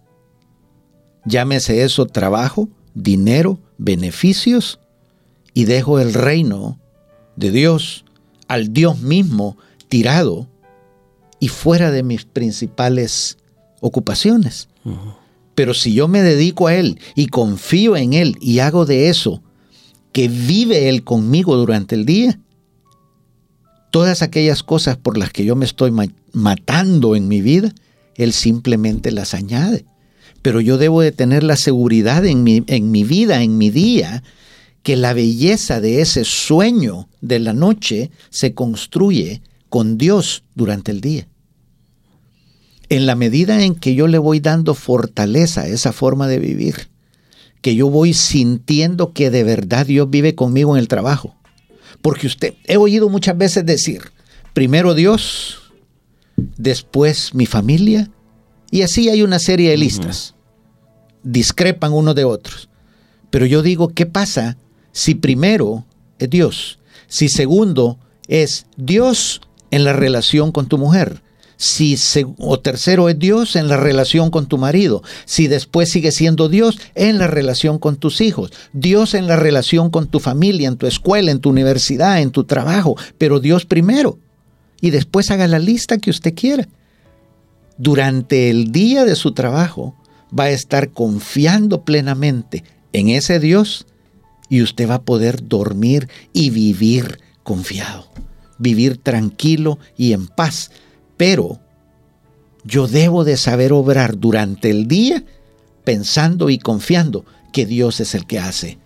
[1.27, 4.79] Llámese eso trabajo, dinero, beneficios,
[5.53, 6.79] y dejo el reino
[7.35, 8.05] de Dios
[8.47, 9.57] al Dios mismo
[9.89, 10.47] tirado
[11.39, 13.37] y fuera de mis principales
[13.81, 14.69] ocupaciones.
[15.55, 19.41] Pero si yo me dedico a Él y confío en Él y hago de eso
[20.13, 22.39] que vive Él conmigo durante el día,
[23.91, 27.73] todas aquellas cosas por las que yo me estoy ma- matando en mi vida,
[28.15, 29.85] Él simplemente las añade.
[30.47, 34.23] Pero yo debo de tener la seguridad en mi, en mi vida, en mi día,
[34.81, 41.01] que la belleza de ese sueño de la noche se construye con Dios durante el
[41.01, 41.27] día.
[42.87, 46.87] En la medida en que yo le voy dando fortaleza a esa forma de vivir,
[47.59, 51.35] que yo voy sintiendo que de verdad Dios vive conmigo en el trabajo.
[52.01, 54.13] Porque usted, he oído muchas veces decir,
[54.53, 55.73] primero Dios,
[56.55, 58.09] después mi familia,
[58.71, 60.35] y así hay una serie de listas.
[61.29, 62.69] Discrepan unos de otros.
[63.29, 64.55] Pero yo digo, ¿qué pasa
[64.93, 65.85] si primero
[66.19, 66.79] es Dios?
[67.09, 67.99] Si segundo
[68.29, 71.21] es Dios en la relación con tu mujer.
[71.57, 71.97] Si
[72.37, 75.03] o tercero es Dios en la relación con tu marido.
[75.25, 78.53] Si después sigue siendo Dios en la relación con tus hijos.
[78.71, 82.45] Dios en la relación con tu familia, en tu escuela, en tu universidad, en tu
[82.45, 82.95] trabajo.
[83.17, 84.17] Pero Dios primero.
[84.79, 86.69] Y después haga la lista que usted quiera.
[87.77, 89.93] Durante el día de su trabajo
[90.37, 92.63] va a estar confiando plenamente
[92.93, 93.85] en ese Dios
[94.49, 98.07] y usted va a poder dormir y vivir confiado,
[98.57, 100.71] vivir tranquilo y en paz.
[101.17, 101.59] Pero
[102.63, 105.23] yo debo de saber obrar durante el día
[105.83, 108.77] pensando y confiando que Dios es el que hace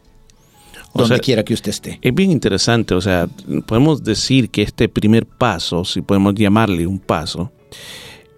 [0.93, 1.99] O donde sea, quiera que usted esté.
[2.01, 3.27] Es bien interesante, o sea,
[3.65, 7.51] podemos decir que este primer paso, si podemos llamarle un paso,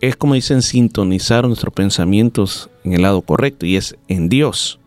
[0.07, 4.79] es como dicen sintonizar nuestros pensamientos en el lado correcto y es en Dios.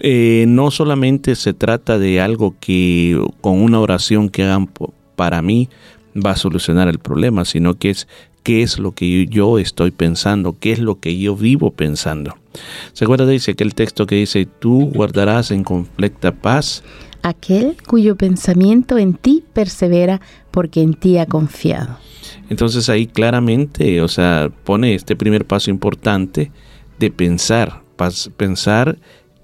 [0.00, 4.68] Eh, no solamente se trata de algo que con una oración que hagan
[5.16, 5.70] para mí
[6.14, 8.06] va a solucionar el problema, sino que es
[8.42, 12.36] qué es lo que yo estoy pensando, qué es lo que yo vivo pensando.
[12.92, 16.82] ¿Se acuerda ese aquel texto que dice, tú guardarás en completa paz
[17.22, 21.98] Aquel cuyo pensamiento en ti persevera porque en ti ha confiado.
[22.48, 26.50] Entonces ahí claramente, o sea, pone este primer paso importante
[26.98, 27.82] de pensar,
[28.36, 28.98] pensar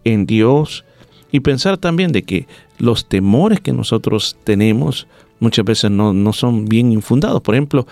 [0.05, 0.85] en Dios
[1.33, 2.47] y pensar también de que
[2.79, 5.07] los temores que nosotros tenemos
[5.41, 7.43] muchas veces no, no son bien infundados.
[7.43, 7.87] Por ejemplo,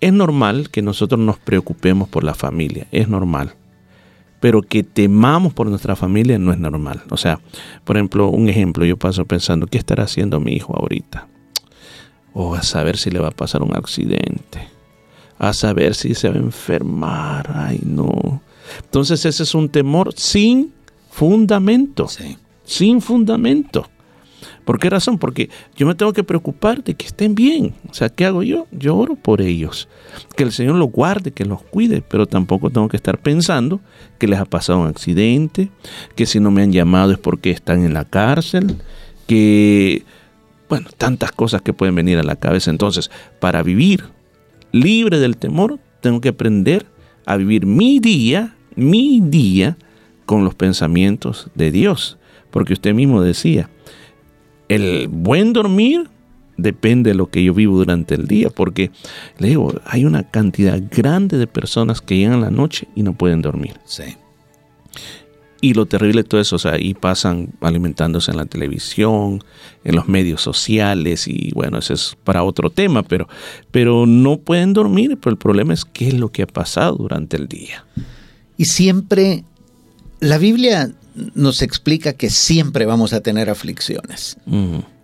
[0.00, 3.54] es normal que nosotros nos preocupemos por la familia, es normal.
[4.40, 7.02] Pero que temamos por nuestra familia no es normal.
[7.10, 7.40] O sea,
[7.84, 11.26] por ejemplo, un ejemplo, yo paso pensando, ¿qué estará haciendo mi hijo ahorita?
[12.40, 14.68] O a saber si le va a pasar un accidente.
[15.40, 17.50] A saber si se va a enfermar.
[17.52, 18.40] Ay, no.
[18.84, 20.72] Entonces ese es un temor sin
[21.10, 22.06] fundamento.
[22.64, 23.90] sin fundamento.
[24.64, 25.18] ¿Por qué razón?
[25.18, 27.74] Porque yo me tengo que preocupar de que estén bien.
[27.90, 28.68] O sea, ¿qué hago yo?
[28.70, 29.88] Yo oro por ellos.
[30.36, 33.80] Que el Señor los guarde, que los cuide, pero tampoco tengo que estar pensando
[34.18, 35.70] que les ha pasado un accidente,
[36.14, 38.76] que si no me han llamado es porque están en la cárcel,
[39.26, 40.04] que,
[40.68, 42.70] bueno, tantas cosas que pueden venir a la cabeza.
[42.70, 44.04] Entonces, para vivir
[44.72, 46.86] libre del temor, tengo que aprender
[47.26, 49.76] a vivir mi día, mi día,
[50.26, 52.18] con los pensamientos de Dios.
[52.50, 53.68] Porque usted mismo decía,
[54.68, 56.08] el buen dormir
[56.56, 58.90] depende de lo que yo vivo durante el día, porque
[59.38, 63.40] le digo, hay una cantidad grande de personas que llegan la noche y no pueden
[63.40, 63.74] dormir.
[63.84, 64.16] Sí.
[65.60, 69.42] Y lo terrible de todo eso, o sea, y pasan alimentándose en la televisión,
[69.82, 73.28] en los medios sociales, y bueno, ese es para otro tema, pero,
[73.72, 77.36] pero no pueden dormir, pero el problema es qué es lo que ha pasado durante
[77.36, 77.84] el día.
[78.56, 79.42] Y siempre,
[80.20, 80.92] la Biblia
[81.34, 84.36] nos explica que siempre vamos a tener aflicciones.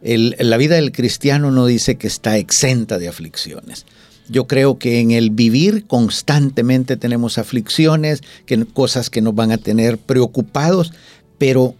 [0.03, 3.87] El- la vida del cristiano no dice que está exenta de aflicciones.
[4.29, 9.59] Yo creo que en el vivir constantemente tenemos aflicciones, que, cosas que nos van a
[9.59, 10.93] tener preocupados,
[11.37, 11.75] pero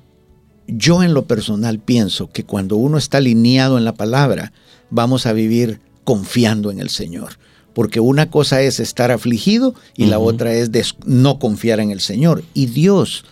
[0.67, 4.53] yo en lo personal pienso que cuando uno está alineado en la palabra,
[4.91, 7.39] vamos a vivir confiando en el Señor.
[7.73, 10.71] Porque una cosa es estar afligido y la otra es
[11.07, 12.45] no confiar en el Señor.
[12.55, 13.25] Y Dios,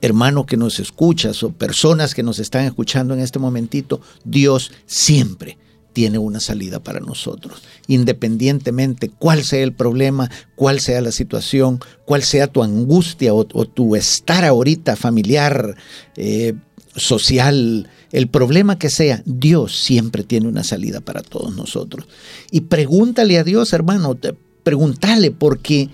[0.00, 5.58] hermano que nos escuchas o personas que nos están escuchando en este momentito, Dios siempre
[5.96, 12.22] tiene una salida para nosotros, independientemente cuál sea el problema, cuál sea la situación, cuál
[12.22, 15.74] sea tu angustia o, tu estar ahorita familiar,
[16.16, 16.52] eh,
[16.94, 22.06] social, el problema que sea, Dios siempre tiene una salida para todos nosotros.
[22.50, 24.18] Y pregúntale a Dios, hermano,
[24.64, 25.88] pregúntale porque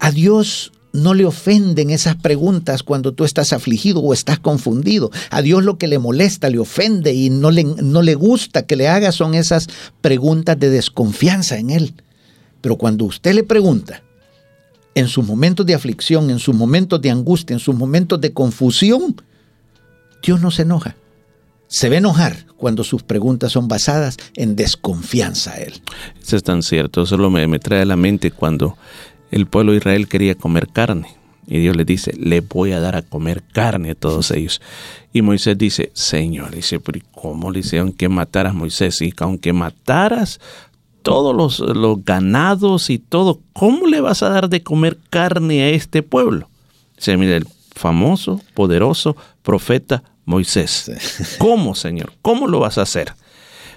[0.00, 5.10] a Dios no le ofenden esas preguntas cuando tú estás afligido o estás confundido.
[5.30, 8.76] A Dios lo que le molesta, le ofende y no le, no le gusta que
[8.76, 9.68] le haga son esas
[10.00, 11.94] preguntas de desconfianza en Él.
[12.60, 14.02] Pero cuando usted le pregunta,
[14.94, 19.20] en sus momentos de aflicción, en sus momentos de angustia, en sus momentos de confusión,
[20.22, 20.94] Dios no se enoja.
[21.66, 25.82] Se ve enojar cuando sus preguntas son basadas en desconfianza a Él.
[26.22, 27.02] Eso es tan cierto.
[27.02, 28.76] Eso lo me, me trae a la mente cuando
[29.34, 31.08] el pueblo de Israel quería comer carne.
[31.48, 34.62] Y Dios le dice, le voy a dar a comer carne a todos ellos.
[35.12, 39.02] Y Moisés dice, Señor, dice, pero ¿y ¿cómo le dice, aunque mataras Moisés?
[39.02, 40.40] Y que aunque mataras
[41.02, 45.70] todos los, los ganados y todo, ¿cómo le vas a dar de comer carne a
[45.70, 46.48] este pueblo?
[46.96, 51.36] Dice, mira, el famoso, poderoso profeta Moisés.
[51.38, 52.12] ¿Cómo, Señor?
[52.22, 53.14] ¿Cómo lo vas a hacer?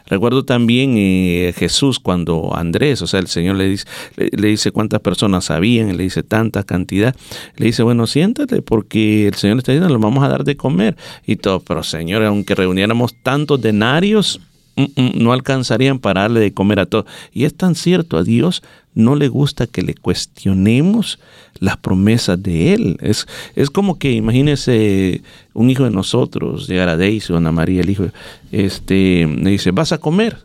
[0.07, 3.85] Recuerdo también eh, Jesús cuando Andrés, o sea, el Señor le dice,
[4.15, 7.15] le, dice cuántas personas habían, le dice tanta cantidad,
[7.57, 10.95] le dice, bueno, siéntate porque el Señor está diciendo, lo vamos a dar de comer
[11.25, 14.39] y todo, pero Señor, aunque reuniéramos tantos denarios,
[14.75, 17.05] mm, mm, no alcanzarían para darle de comer a todos.
[17.33, 18.63] Y es tan cierto, a Dios
[18.97, 21.19] no le gusta que le cuestionemos
[21.59, 22.97] las promesas de Él.
[23.01, 25.21] Es, es como que, imagínese
[25.53, 28.07] un hijo de nosotros, llegar a Daisy o Ana María, el hijo,
[28.51, 30.37] este, le dice, vas a comer.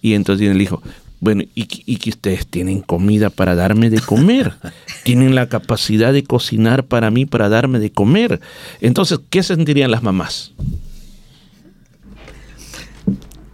[0.00, 0.80] Y entonces viene el hijo,
[1.18, 4.54] bueno, y, y que ustedes tienen comida para darme de comer.
[5.04, 8.40] tienen la capacidad de cocinar para mí, para darme de comer.
[8.80, 10.52] Entonces, ¿qué sentirían las mamás?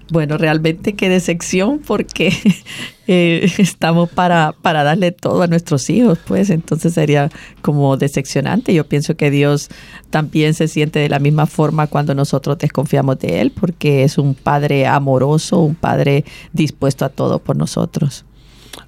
[0.08, 2.32] Bueno, realmente qué decepción porque
[3.08, 7.28] eh, estamos para, para darle todo a nuestros hijos, pues entonces sería
[7.60, 8.72] como decepcionante.
[8.72, 9.68] Yo pienso que Dios
[10.10, 14.34] también se siente de la misma forma cuando nosotros desconfiamos de Él porque es un
[14.34, 18.24] Padre amoroso, un Padre dispuesto a todo por nosotros.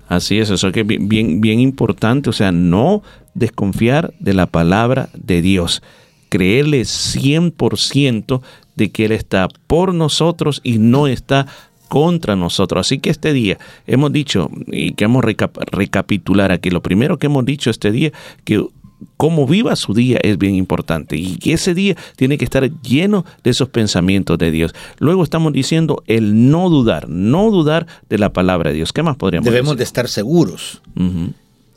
[0.06, 3.02] Así es, eso que es bi- bien, bien importante, o sea, no
[3.34, 5.82] desconfiar de la palabra de Dios,
[6.28, 8.40] creerle 100%
[8.78, 11.46] de que Él está por nosotros y no está
[11.88, 12.86] contra nosotros.
[12.86, 17.44] Así que este día hemos dicho, y queremos recap- recapitular aquí, lo primero que hemos
[17.44, 18.12] dicho este día,
[18.44, 18.64] que
[19.16, 23.24] cómo viva su día es bien importante y que ese día tiene que estar lleno
[23.44, 24.74] de esos pensamientos de Dios.
[24.98, 28.92] Luego estamos diciendo el no dudar, no dudar de la palabra de Dios.
[28.92, 29.78] ¿Qué más podríamos Debemos decir?
[29.78, 30.82] de estar seguros.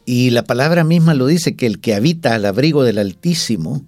[0.05, 3.83] Y la palabra misma lo dice que el que habita al abrigo del Altísimo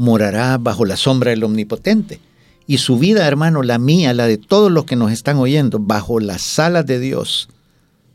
[0.00, 2.20] morará bajo la sombra del Omnipotente.
[2.66, 6.20] Y su vida, hermano, la mía, la de todos los que nos están oyendo, bajo
[6.20, 7.50] las alas de Dios,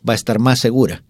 [0.08, 1.04] va a estar más segura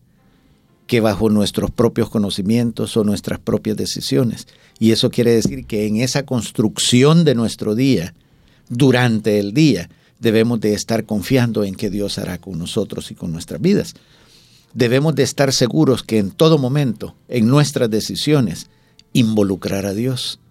[0.85, 4.47] que bajo nuestros propios conocimientos o nuestras propias decisiones.
[4.77, 8.13] Y eso quiere decir que en esa construcción de nuestro día,
[8.67, 9.89] durante el día,
[10.19, 13.95] debemos de estar confiando en que Dios hará con nosotros y con nuestras vidas
[14.73, 18.67] debemos de estar seguros que en todo momento, en nuestras decisiones,
[19.13, 20.41] involucrar a Dios.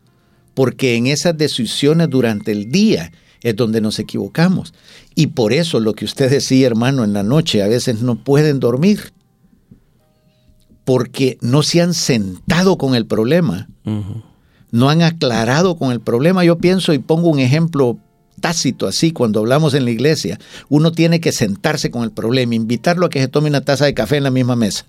[0.54, 3.12] Porque en esas decisiones durante el día
[3.42, 4.72] es donde nos equivocamos.
[5.14, 8.58] Y por eso lo que usted decía, hermano, en la noche a veces no pueden
[8.58, 9.12] dormir,
[10.84, 13.68] porque no se han sentado con el problema,
[14.70, 16.44] no han aclarado con el problema.
[16.44, 17.98] Yo pienso y pongo un ejemplo
[18.40, 20.38] tácito así cuando hablamos en la iglesia.
[20.68, 23.94] Uno tiene que sentarse con el problema, invitarlo a que se tome una taza de
[23.94, 24.84] café en la misma mesa.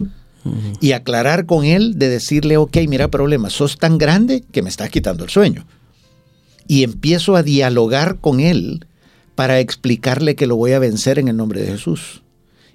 [0.79, 4.89] Y aclarar con él de decirle, ok, mira problema, sos tan grande que me estás
[4.89, 5.65] quitando el sueño.
[6.67, 8.85] Y empiezo a dialogar con él
[9.35, 12.21] para explicarle que lo voy a vencer en el nombre de Jesús.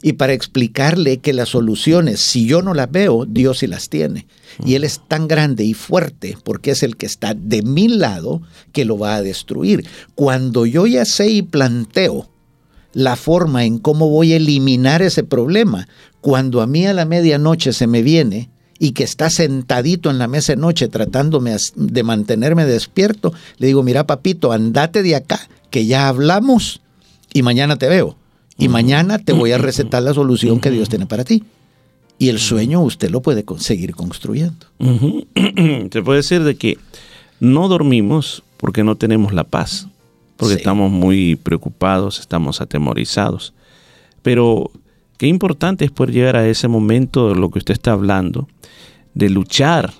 [0.02, 4.26] Y para explicarle que las soluciones, si yo no las veo, Dios sí las tiene.
[4.64, 8.40] Y Él es tan grande y fuerte porque es el que está de mi lado
[8.72, 9.86] que lo va a destruir.
[10.14, 12.30] Cuando yo ya sé y planteo
[12.92, 15.86] la forma en cómo voy a eliminar ese problema,
[16.20, 20.28] cuando a mí a la medianoche se me viene y que está sentadito en la
[20.28, 25.86] mesa de noche tratándome de mantenerme despierto, le digo, mira papito, andate de acá, que
[25.86, 26.80] ya hablamos
[27.32, 28.16] y mañana te veo.
[28.59, 31.44] Y mañana te voy a recetar la solución que Dios tiene para ti.
[32.18, 34.66] Y el sueño usted lo puede conseguir construyendo.
[34.78, 36.76] Se puede decir de que
[37.40, 39.88] no dormimos porque no tenemos la paz,
[40.36, 43.55] porque estamos muy preocupados, estamos atemorizados.
[44.22, 44.70] Pero
[45.20, 48.48] qué importante es poder llegar a ese momento de lo que usted está hablando,
[49.12, 49.92] de luchar,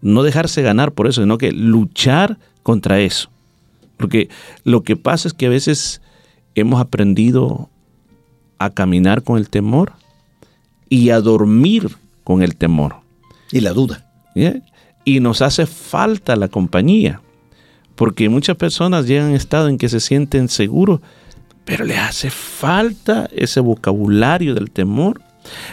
[0.00, 3.28] no dejarse ganar por eso, sino que luchar contra eso.
[3.98, 4.30] Porque
[4.64, 6.00] lo que pasa es que a veces
[6.54, 7.68] hemos aprendido
[8.56, 9.92] a caminar con el temor
[10.88, 11.90] y a dormir
[12.24, 12.96] con el temor.
[13.52, 14.10] Y la duda.
[15.04, 17.20] Y nos hace falta la compañía,
[17.94, 21.00] porque muchas personas llegan a un estado en que se sienten seguros,
[21.66, 25.20] pero les hace falta ese vocabulario del temor.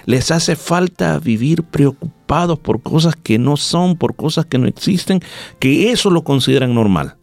[0.05, 5.21] Les hace falta vivir preocupados por cosas que no son, por cosas que no existen,
[5.59, 7.15] que eso lo consideran normal.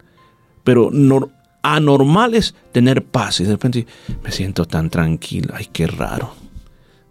[0.64, 1.30] Pero nor-
[1.62, 3.86] anormal es tener paz y de repente
[4.24, 5.52] me siento tan tranquilo.
[5.56, 6.34] Ay, qué raro.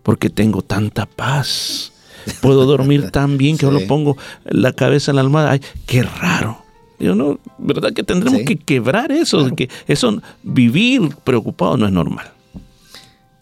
[0.04, 1.94] Porque tengo tanta paz.
[2.42, 5.52] Puedo dormir tan bien que solo pongo la cabeza en la almohada.
[5.52, 6.66] Ay, qué raro.
[7.00, 8.46] Yo no, ¿verdad que tendremos Sí.
[8.46, 9.56] que quebrar eso?
[9.56, 12.32] Que eso, vivir preocupado no es normal.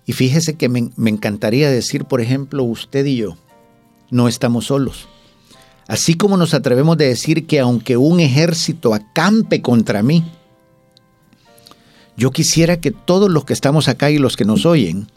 [0.06, 3.36] Y fíjese que me, me encantaría decir, por ejemplo, usted y yo
[4.12, 5.08] no estamos solos.
[5.88, 10.24] Así como nos atrevemos de decir que aunque un ejército acampe contra mí,
[12.16, 15.08] yo quisiera que todos los que estamos acá y los que nos oyen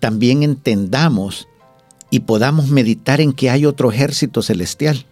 [0.00, 1.48] también entendamos
[2.10, 5.04] y podamos meditar en que hay otro ejército celestial.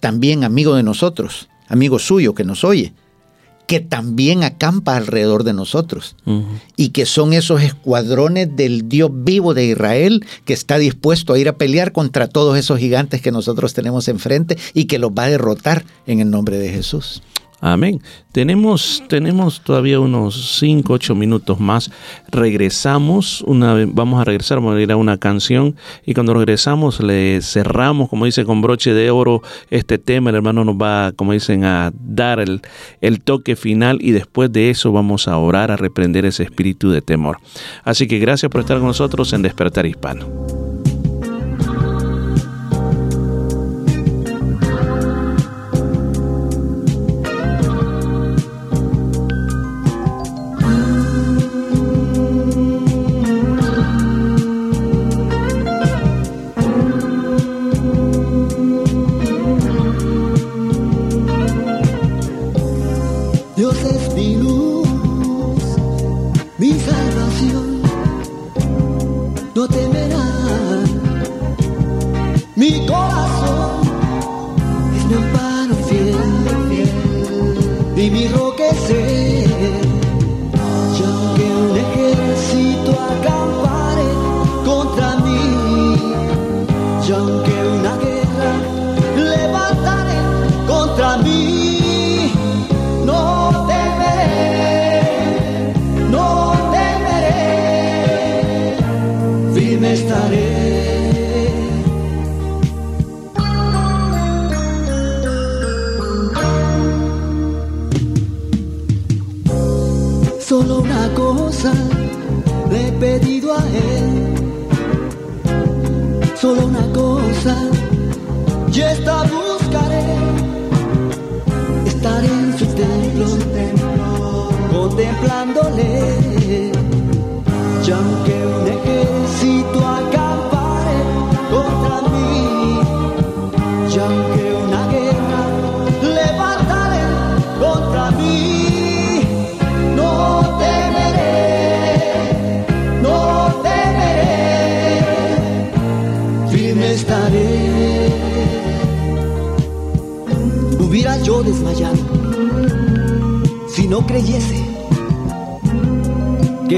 [0.00, 2.92] También amigo de nosotros, amigo suyo que nos oye,
[3.68, 6.16] que también acampa alrededor de nosotros
[6.74, 11.50] y que son esos escuadrones del Dios vivo de Israel que está dispuesto a ir
[11.50, 15.30] a pelear contra todos esos gigantes que nosotros tenemos enfrente y que los va a
[15.30, 17.22] derrotar en el nombre de Jesús.
[17.60, 18.00] Amén.
[18.30, 21.90] Tenemos, tenemos todavía unos 5, 8 minutos más.
[22.30, 25.74] Regresamos, vamos a regresar, vamos a ir a una canción
[26.06, 30.30] y cuando regresamos le cerramos, como dice, con broche de oro este tema.
[30.30, 32.60] El hermano nos va, como dicen, a dar el,
[33.00, 37.02] el toque final y después de eso vamos a orar, a reprender ese espíritu de
[37.02, 37.38] temor.
[37.82, 40.67] Así que gracias por estar con nosotros en Despertar Hispano.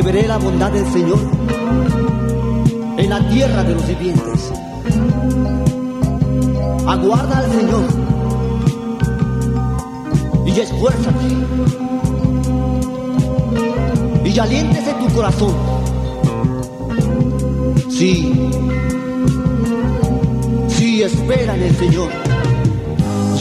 [0.00, 1.18] Que veré la bondad del Señor
[2.96, 4.50] en la tierra de los vivientes.
[6.86, 7.84] Aguarda al Señor
[10.46, 11.26] y esfuérzate
[14.24, 15.54] y aliéntese tu corazón.
[17.90, 18.50] Sí,
[20.68, 22.08] sí, espera en el Señor.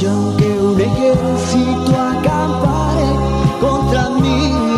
[0.01, 3.05] Y aunque un ejército acampare
[3.61, 4.69] contra mí,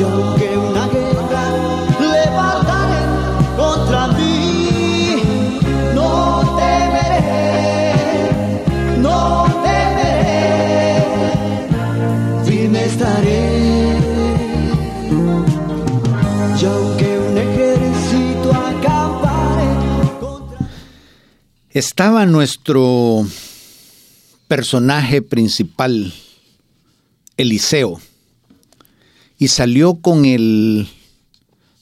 [0.00, 0.02] y
[21.80, 23.26] Estaba nuestro
[24.48, 26.12] personaje principal,
[27.38, 28.02] Eliseo,
[29.38, 30.90] y salió con el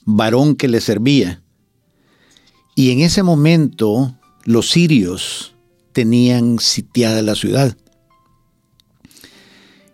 [0.04, 1.42] varón que le servía.
[2.76, 5.56] Y en ese momento los sirios
[5.92, 7.76] tenían sitiada la ciudad.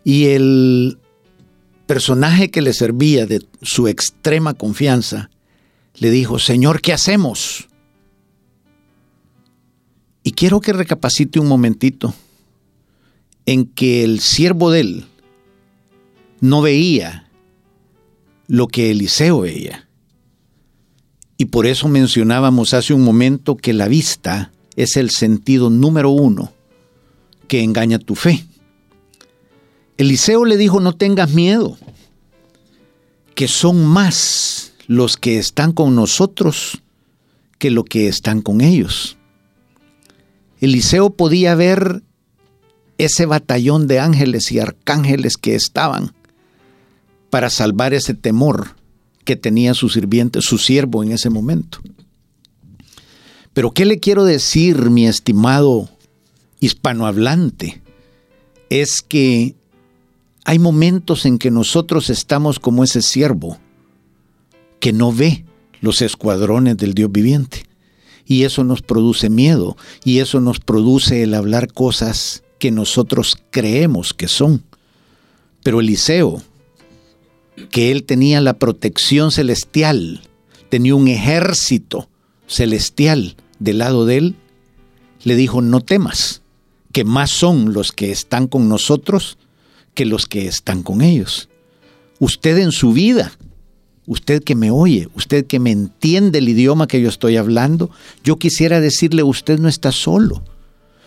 [0.05, 0.99] Y el
[1.87, 5.31] personaje que le servía de su extrema confianza
[5.95, 7.69] le dijo, Señor, ¿qué hacemos?
[10.25, 12.15] Y quiero que recapacite un momentito
[13.47, 15.05] en que el siervo de él
[16.41, 17.31] no veía
[18.49, 19.87] lo que Eliseo veía.
[21.37, 26.53] Y por eso mencionábamos hace un momento que la vista es el sentido número uno
[27.47, 28.47] que engaña tu fe.
[29.99, 31.77] Eliseo le dijo, no tengas miedo,
[33.35, 36.81] que son más los que están con nosotros
[37.59, 39.17] que lo que están con ellos.
[40.65, 42.03] Eliseo podía ver
[42.99, 46.13] ese batallón de ángeles y arcángeles que estaban
[47.31, 48.77] para salvar ese temor
[49.25, 51.81] que tenía su sirviente, su siervo en ese momento.
[53.53, 55.89] Pero ¿qué le quiero decir, mi estimado
[56.61, 57.83] hispanohablante?
[58.71, 59.55] Es que
[60.45, 63.59] hay momentos en que nosotros estamos como ese siervo
[64.81, 65.45] que no ve
[65.81, 67.65] los escuadrones del Dios viviente.
[68.27, 74.15] Y eso nos produce miedo y eso nos produce el hablar cosas que nosotros creemos
[74.15, 74.65] que son.
[75.63, 76.43] Pero Eliseo,
[77.71, 80.23] que él tenía la protección celestial,
[80.71, 82.09] tenía un ejército
[82.47, 84.37] celestial del lado de él,
[85.23, 86.43] le dijo, no temas,
[86.93, 89.39] que más son los que están con nosotros
[89.95, 91.49] que los que están con ellos.
[92.19, 93.33] Usted en su vida,
[94.07, 97.91] usted que me oye, usted que me entiende el idioma que yo estoy hablando,
[98.23, 100.43] yo quisiera decirle, usted no está solo.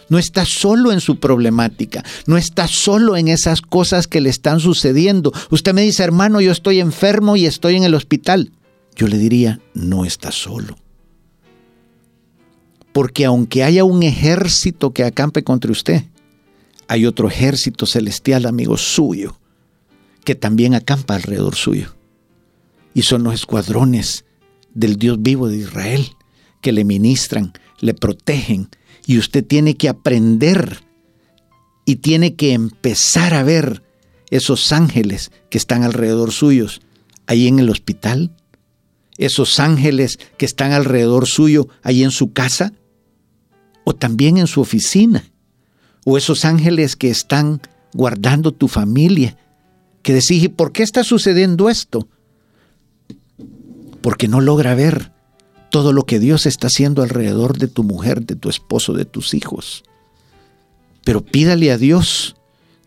[0.09, 4.61] No está solo en su problemática, no está solo en esas cosas que le están
[4.61, 5.33] sucediendo.
[5.49, 8.53] Usted me dice, hermano, yo estoy enfermo y estoy en el hospital.
[8.95, 10.77] Yo le diría, no está solo.
[12.93, 16.05] Porque aunque haya un ejército que acampe contra usted,
[16.87, 19.37] hay otro ejército celestial, amigo suyo,
[20.23, 21.96] que también acampa alrededor suyo.
[22.97, 24.25] Y son los escuadrones
[24.73, 26.03] del Dios vivo de Israel
[26.61, 28.69] que le ministran, le protegen.
[29.05, 30.79] Y usted tiene que aprender
[31.85, 33.83] y tiene que empezar a ver
[34.31, 36.81] esos ángeles que están alrededor suyos
[37.27, 38.35] ahí en el hospital,
[39.19, 42.73] esos ángeles que están alrededor suyo ahí en su casa
[43.83, 45.23] o también en su oficina
[46.03, 47.61] o esos ángeles que están
[47.93, 49.37] guardando tu familia,
[50.01, 52.07] que decís, ¿y por qué está sucediendo esto?
[54.07, 55.11] Porque no logra ver
[55.69, 59.33] todo lo que Dios está haciendo alrededor de tu mujer, de tu esposo, de tus
[59.33, 59.83] hijos.
[61.03, 62.37] Pero pídale a Dios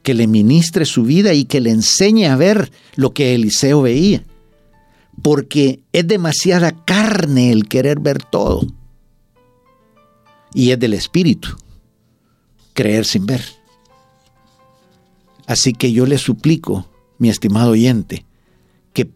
[0.03, 4.25] que le ministre su vida y que le enseñe a ver lo que Eliseo veía.
[5.21, 8.67] Porque es demasiada carne el querer ver todo.
[10.55, 11.51] Y es del Espíritu
[12.73, 13.45] creer sin ver.
[15.47, 16.89] Así que yo le suplico,
[17.19, 18.25] mi estimado oyente,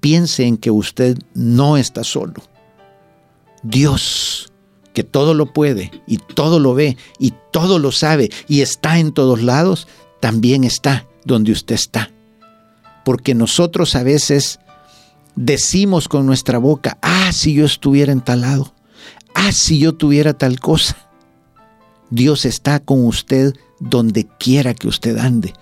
[0.04, 2.34] piense en que usted no está solo.
[3.62, 4.52] Dios,
[4.92, 9.12] que todo lo puede y todo lo ve y todo lo sabe y está en
[9.12, 9.88] todos lados,
[10.20, 12.10] también está donde usted está.
[13.02, 14.60] Porque nosotros a veces
[15.36, 18.74] decimos con nuestra boca, ah, si yo estuviera en tal lado,
[19.34, 20.98] ah, si yo tuviera tal cosa.
[22.10, 25.54] Dios está con usted donde quiera que usted ande.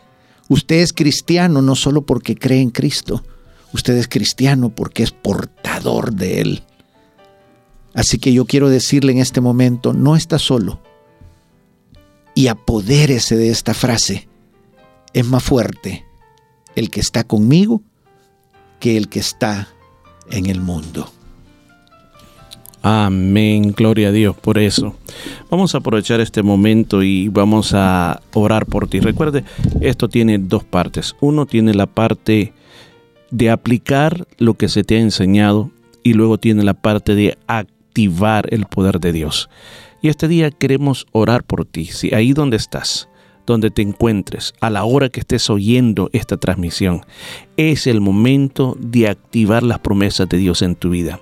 [0.48, 3.22] Usted es cristiano no solo porque cree en Cristo,
[3.72, 6.62] usted es cristiano porque es portador de Él.
[7.94, 10.80] Así que yo quiero decirle en este momento, no está solo.
[12.34, 14.28] Y apodérese de esta frase
[15.12, 16.06] es más fuerte
[16.74, 17.82] el que está conmigo
[18.80, 19.68] que el que está
[20.30, 21.12] en el mundo.
[22.84, 24.96] Amén, gloria a Dios por eso.
[25.50, 28.98] Vamos a aprovechar este momento y vamos a orar por ti.
[28.98, 29.44] Recuerde,
[29.80, 31.14] esto tiene dos partes.
[31.20, 32.52] Uno tiene la parte
[33.32, 35.72] de aplicar lo que se te ha enseñado
[36.04, 39.50] y luego tiene la parte de activar el poder de Dios.
[40.00, 41.86] Y este día queremos orar por ti.
[41.86, 43.08] Si ahí donde estás,
[43.46, 47.02] donde te encuentres, a la hora que estés oyendo esta transmisión,
[47.56, 51.20] es el momento de activar las promesas de Dios en tu vida.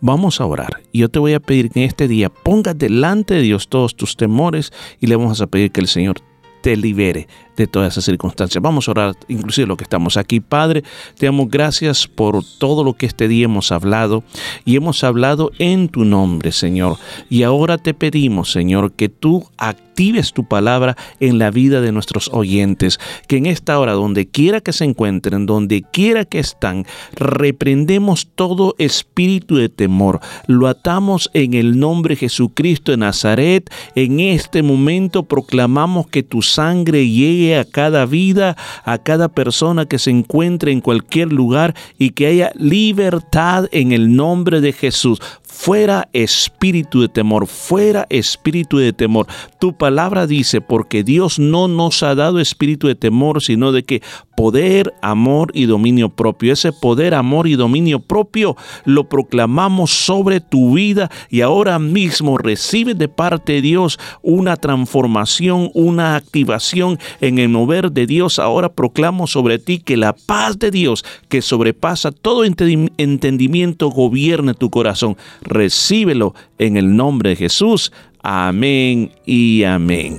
[0.00, 0.82] Vamos a orar.
[0.92, 3.96] Y yo te voy a pedir que en este día pongas delante de Dios todos
[3.96, 6.20] tus temores y le vamos a pedir que el Señor
[6.62, 7.28] te libere
[7.62, 8.62] de todas esas circunstancias.
[8.62, 10.40] Vamos a orar, inclusive lo que estamos aquí.
[10.40, 10.84] Padre,
[11.16, 14.22] te damos gracias por todo lo que este día hemos hablado
[14.64, 16.96] y hemos hablado en tu nombre, Señor.
[17.28, 22.30] Y ahora te pedimos, Señor, que tú actives tu palabra en la vida de nuestros
[22.32, 26.86] oyentes, que en esta hora, donde quiera que se encuentren, donde quiera que están,
[27.16, 34.20] reprendemos todo espíritu de temor, lo atamos en el nombre de Jesucristo de Nazaret, en
[34.20, 40.10] este momento proclamamos que tu sangre llegue a cada vida, a cada persona que se
[40.10, 45.20] encuentre en cualquier lugar y que haya libertad en el nombre de Jesús.
[45.60, 49.26] Fuera espíritu de temor, fuera espíritu de temor.
[49.58, 54.00] Tu palabra dice, porque Dios no nos ha dado espíritu de temor, sino de que
[54.36, 56.52] poder, amor y dominio propio.
[56.52, 62.94] Ese poder, amor y dominio propio lo proclamamos sobre tu vida y ahora mismo recibe
[62.94, 68.38] de parte de Dios una transformación, una activación en el mover de Dios.
[68.38, 74.70] Ahora proclamo sobre ti que la paz de Dios, que sobrepasa todo entendimiento, gobierne tu
[74.70, 75.16] corazón.
[75.48, 77.90] Recíbelo en el nombre de Jesús.
[78.22, 80.18] Amén y amén.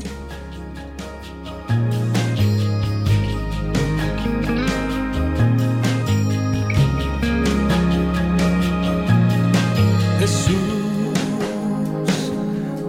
[10.20, 10.56] Jesús,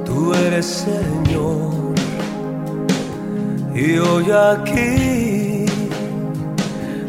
[0.06, 1.94] tú eres Señor.
[3.74, 5.66] Y hoy aquí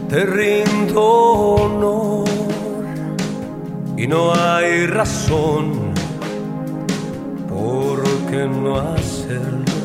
[0.10, 2.26] te rindo.
[4.02, 5.94] Y no hay razón
[7.48, 8.02] por
[8.32, 9.76] qué no hacerlo.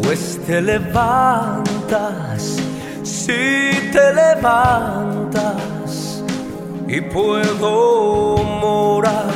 [0.00, 2.56] Pues te levantas,
[3.02, 6.22] si te levantas
[6.86, 9.34] y puedo morar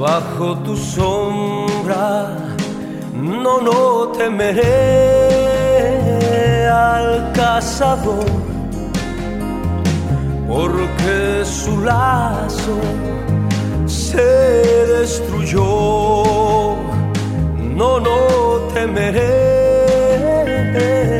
[0.00, 2.38] bajo tu sombra.
[3.12, 4.64] No, no temeré
[6.68, 8.24] al cazador,
[10.48, 12.80] porque su lazo
[13.86, 14.16] se
[14.96, 16.76] destruyó.
[17.76, 18.16] No, no
[18.72, 19.28] temeré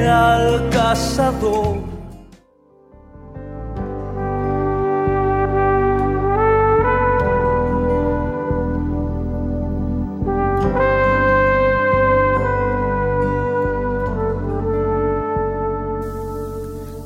[0.08, 1.76] al cazador.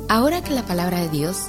[0.08, 1.48] Ahora que la palabra de Dios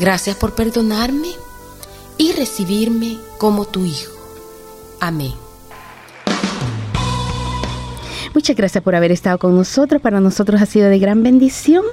[0.00, 1.28] Gracias por perdonarme
[2.16, 4.12] y recibirme como tu hijo.
[5.00, 5.32] Amén.
[8.32, 10.00] Muchas gracias por haber estado con nosotros.
[10.00, 11.84] Para nosotros ha sido de gran bendición.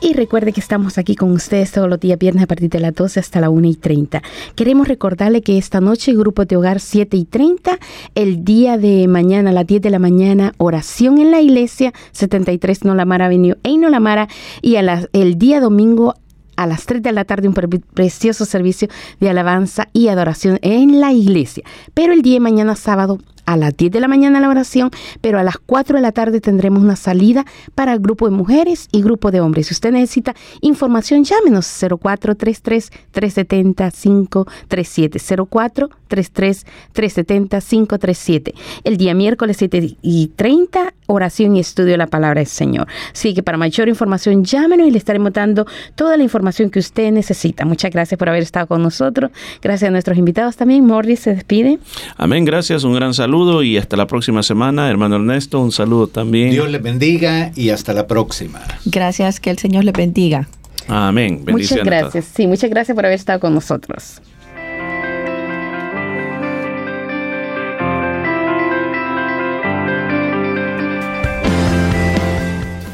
[0.00, 2.94] Y recuerde que estamos aquí con ustedes todos los días viernes a partir de las
[2.94, 4.22] 12 hasta la 1 y 30.
[4.56, 7.78] Queremos recordarle que esta noche, Grupo de Hogar 7 y 30,
[8.14, 12.84] el día de mañana a las 10 de la mañana, oración en la iglesia, 73
[12.84, 14.28] Nolamara Avenue en Nolamara.
[14.62, 16.14] Y a las- el día domingo
[16.56, 18.88] a las 3 de la tarde un pre- precioso servicio
[19.20, 21.64] de alabanza y adoración en la iglesia.
[21.94, 24.90] Pero el día de mañana sábado a las 10 de la mañana la oración,
[25.20, 27.44] pero a las 4 de la tarde tendremos una salida
[27.74, 29.68] para el grupo de mujeres y grupo de hombres.
[29.68, 35.18] Si usted necesita información, llámenos 0433 370 537
[35.50, 38.54] 0433 370 537.
[38.84, 42.88] El día miércoles 7 y 30 oración y estudio de la palabra del Señor.
[43.12, 47.12] Así que para mayor información llámenos y le estaremos dando toda la información que usted
[47.12, 47.66] necesita.
[47.66, 49.30] Muchas gracias por haber estado con nosotros.
[49.60, 50.86] Gracias a nuestros invitados también.
[50.86, 51.78] Morris se despide.
[52.16, 54.88] Amén, gracias, un gran saludo saludo y hasta la próxima semana.
[54.88, 56.52] Hermano Ernesto, un saludo también.
[56.52, 58.60] Dios les bendiga y hasta la próxima.
[58.84, 60.48] Gracias, que el Señor les bendiga.
[60.86, 61.44] Amén.
[61.48, 62.26] Muchas gracias.
[62.32, 64.20] Sí, muchas gracias por haber estado con nosotros.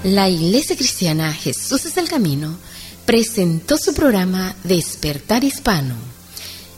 [0.05, 2.57] La Iglesia Cristiana Jesús es el Camino
[3.05, 5.97] presentó su programa Despertar Hispano.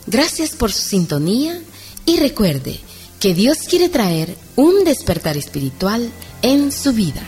[0.07, 1.61] Gracias por su sintonía
[2.05, 2.79] y recuerde
[3.23, 7.21] que Dios quiere traer un despertar espiritual en su vida.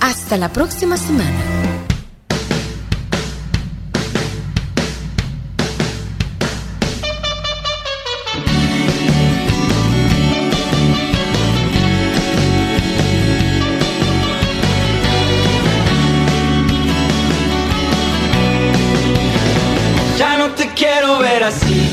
[0.00, 1.30] Hasta la próxima semana.
[20.18, 21.83] Ya no te quiero ver así.